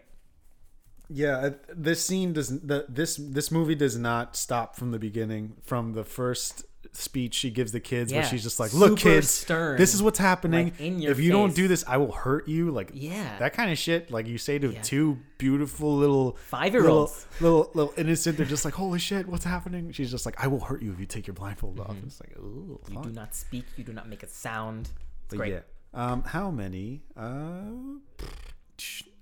[1.08, 5.92] Yeah, this scene does the this this movie does not stop from the beginning from
[5.92, 9.76] the first speech she gives the kids where she's just like, "Look, Super kids, stern.
[9.78, 10.66] this is what's happening.
[10.78, 13.78] Like, if you don't do this, I will hurt you." Like yeah that kind of
[13.78, 14.10] shit.
[14.10, 14.82] Like you say to Yeah.
[14.82, 18.36] two beautiful little five year little, olds little little innocent.
[18.36, 21.00] They're just like, "Holy shit, what's happening?" She's just like, "I will hurt you if
[21.00, 22.06] you take your blindfold off." Mhm.
[22.06, 24.88] It's like, "Ooh, you fuck." do not speak you do not make a sound
[25.24, 25.60] it's But great yeah.
[25.94, 27.02] Um, how many?
[27.16, 27.62] Uh,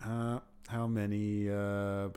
[0.05, 0.39] uh,
[0.69, 1.49] how many?
[1.51, 2.09] Uh,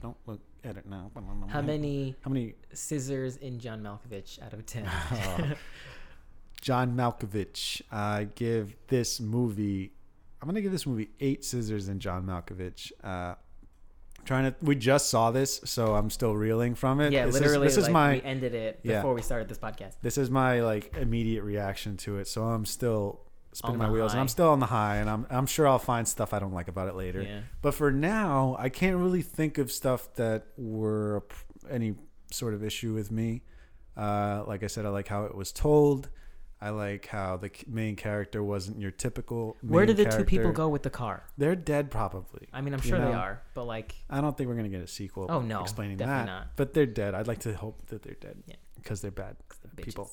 [0.00, 1.10] don't look at it now.
[1.48, 2.54] how many How many?
[2.72, 5.52] scissors in john malkovich out of 10 Oh.
[6.62, 7.82] John Malkovich.
[7.92, 9.92] I give this movie.
[10.40, 12.90] I'm gonna give this movie eight scissors in John Malkovich.
[13.04, 13.34] Uh,
[14.24, 14.56] trying to.
[14.62, 17.12] We just saw this, so I'm still reeling from it.
[17.12, 18.12] yeah This literally Is, this is like, my.
[18.14, 18.96] we ended it Yeah.
[18.96, 22.26] before we started this podcast this is my like immediate reaction to it.
[22.26, 23.20] So I'm still
[23.56, 24.20] spinning my wheels, and.
[24.20, 26.68] I'm still on the high, and I'm I'm sure I'll find stuff I don't like
[26.68, 27.22] about it later.
[27.22, 31.24] yeah But for now, I can't really think of stuff that were
[31.70, 31.94] any
[32.30, 33.42] sort of issue with me.
[33.96, 36.08] Uh, like I said, I like how it was told.
[36.60, 39.56] I like how the main character wasn't your typical.
[39.60, 42.48] where did the two people go with the car They're dead, probably.
[42.50, 44.80] i mean i'm You sure they are but like I don't think we're gonna get
[44.80, 45.26] a sequel.
[45.28, 46.24] Oh, no, explaining that.
[46.26, 46.56] not.
[46.56, 47.14] But they're dead.
[47.14, 48.42] I'd like to hope that they're dead.
[48.46, 48.56] Yeah.
[48.76, 50.10] because they're bad the people.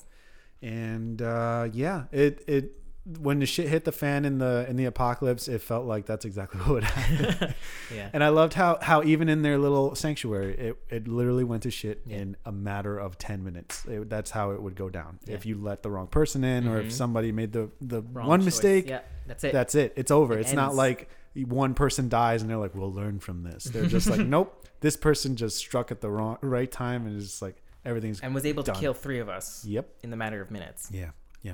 [0.62, 2.72] and uh, yeah, it it
[3.20, 6.24] when the shit hit the fan in the in the apocalypse, it felt like that's
[6.26, 7.54] exactly what would happen.
[7.94, 11.64] yeah and I loved how how even in their little sanctuary, it it literally went
[11.64, 12.18] to shit Yeah.
[12.18, 13.86] in a matter of ten minutes.
[13.86, 15.36] It, that's how it would go down Yeah.
[15.36, 16.86] if you let the wrong person in, or Mhm.
[16.86, 18.46] if somebody made the the Wrong one choice.
[18.46, 18.88] mistake.
[18.88, 19.94] yeah that's it That's it.
[19.96, 20.38] It's over.
[20.38, 21.10] It it's not like
[21.46, 24.96] one person dies and they're like, "We'll learn from this." They're just like, "Nope, this
[24.96, 28.64] person just struck at the wrong right time and is like everything's and was able
[28.64, 30.90] to kill three of us yep." in the matter of minutes.
[30.92, 31.10] Yeah,
[31.42, 31.54] yeah.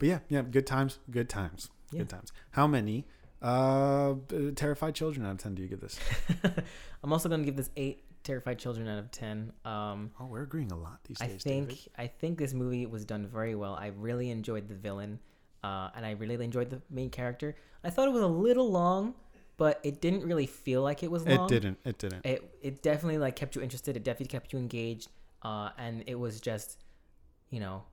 [0.00, 1.98] But yeah, yeah, good times, good times, Yeah.
[2.00, 2.32] good times.
[2.52, 3.06] How many
[3.42, 4.14] uh, uh,
[4.56, 5.98] terrified children out of 10 do you give this?
[7.04, 9.50] I'm also going to give this eight Terrified Children out of ten.
[9.64, 11.42] Um, Oh, we're agreeing a lot these I days.
[11.42, 11.84] think David.
[11.96, 13.74] I think this movie was done very well.
[13.74, 15.18] I really enjoyed the villain,
[15.64, 17.56] uh, and I really enjoyed the main character.
[17.82, 19.14] I thought it was a little long,
[19.56, 21.46] but it didn't really feel like it was long.
[21.46, 21.78] it didn't.
[21.86, 22.26] It didn't.
[22.26, 23.96] It it definitely like kept you interested.
[23.96, 25.08] It definitely kept you engaged,
[25.42, 26.78] uh, and it was just,
[27.48, 27.84] you know,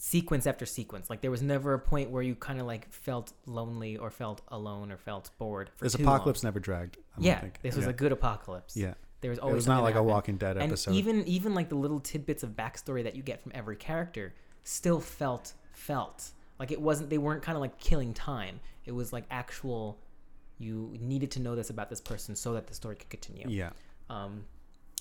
[0.00, 1.10] sequence after sequence.
[1.10, 4.40] Like there was never a point where you kind of like felt lonely or felt
[4.48, 5.70] alone or felt bored.
[5.76, 6.14] For this too long.
[6.14, 6.96] apocalypse never dragged.
[6.96, 7.90] I don't Yeah, this was yeah.
[7.90, 8.76] a good apocalypse.
[8.76, 8.94] yeah.
[9.20, 9.52] there was always.
[9.52, 10.02] It was not like a.
[10.02, 10.94] Walking Dead and episode.
[10.94, 14.34] even even like the little tidbits of backstory that you get from every character
[14.64, 19.12] still felt felt like it wasn't they weren't kind of like killing time it was
[19.12, 19.98] like actual
[20.58, 23.70] you needed to know this about this person so that the story could continue yeah.
[24.10, 24.44] um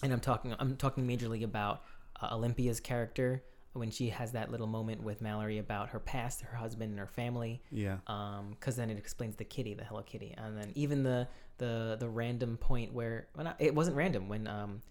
[0.03, 1.83] and i'm talking i'm talking majorly about
[2.21, 3.43] uh, olympia's character
[3.73, 7.07] when she has that little moment with mallory about her past her husband and her
[7.07, 7.97] family Yeah.
[8.07, 11.27] um because then it explains the kitty the hello kitty and then even the
[11.59, 14.81] the the random point where well not, it wasn't random when um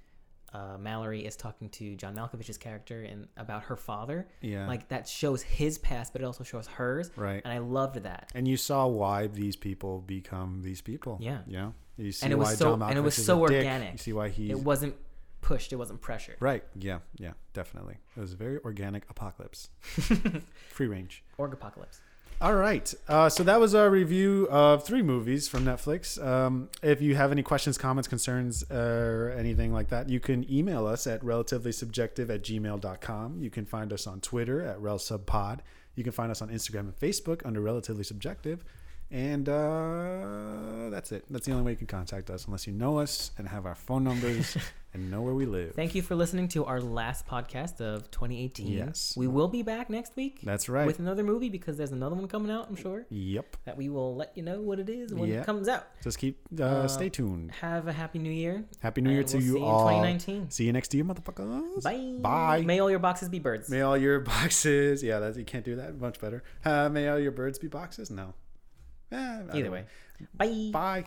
[0.50, 4.26] uh, Mallory is talking to John Malkovich's character and about her father.
[4.40, 4.66] Yeah.
[4.66, 7.10] Like that shows his past, but it also shows hers.
[7.16, 7.42] Right.
[7.44, 8.30] And I loved that.
[8.34, 11.18] And you saw why these people become these people.
[11.20, 11.40] Yeah.
[11.46, 11.72] Yeah.
[11.98, 13.92] You see And it was why so- John and it was Malkovich so a dick.
[13.92, 14.94] You see why he's It wasn't
[15.40, 15.72] pushed.
[15.72, 16.36] It wasn't pressured.
[16.40, 16.64] right.
[16.74, 16.98] Yeah.
[17.18, 17.32] Yeah.
[17.52, 17.96] Definitely.
[18.16, 19.68] It was a very organic apocalypse.
[20.70, 21.24] Free range.
[21.38, 22.00] Org apocalypse.
[22.40, 22.94] All right.
[23.08, 26.24] Uh, so that was our review of three movies from Netflix.
[26.24, 30.86] Um, if you have any questions, comments, concerns, or anything like that, you can email
[30.86, 33.40] us at relativelysubjective at gmail.com.
[33.40, 35.60] You can find us on Twitter at relsubpod.
[35.96, 38.64] You can find us on Instagram and Facebook under Relatively Subjective.
[39.10, 41.24] And uh, that's it.
[41.30, 43.74] That's the only way you can contact us unless you know us and have our
[43.74, 44.54] phone numbers
[44.94, 45.74] and know where we live.
[45.74, 48.66] Thank you for listening to our last podcast of 2018.
[48.68, 49.14] Yes.
[49.16, 50.86] We will be back next week That's right.
[50.86, 53.56] with another movie because there's another one coming out, I'm sure, yep.
[53.64, 55.40] that we will let you know what it is when Yeah.
[55.40, 55.86] it comes out.
[56.02, 57.52] Just keep, uh, Uh, stay tuned.
[57.62, 58.64] Have a happy new year.
[58.80, 59.88] Happy New Year and to we'll you all.
[59.88, 60.50] in 2019.
[60.50, 61.82] See you next year, motherfuckers.
[61.82, 62.16] Bye.
[62.20, 62.60] Bye.
[62.62, 63.70] May all your boxes be birds.
[63.70, 65.02] May all your boxes.
[65.02, 65.98] Yeah, that's you can't do that.
[65.98, 66.42] Much better.
[66.62, 68.10] Uh, may all your birds be boxes.
[68.10, 68.34] No.
[69.10, 69.84] Eh, Either way.
[70.20, 70.26] know.
[70.36, 70.70] Bye.
[70.72, 71.04] Bye.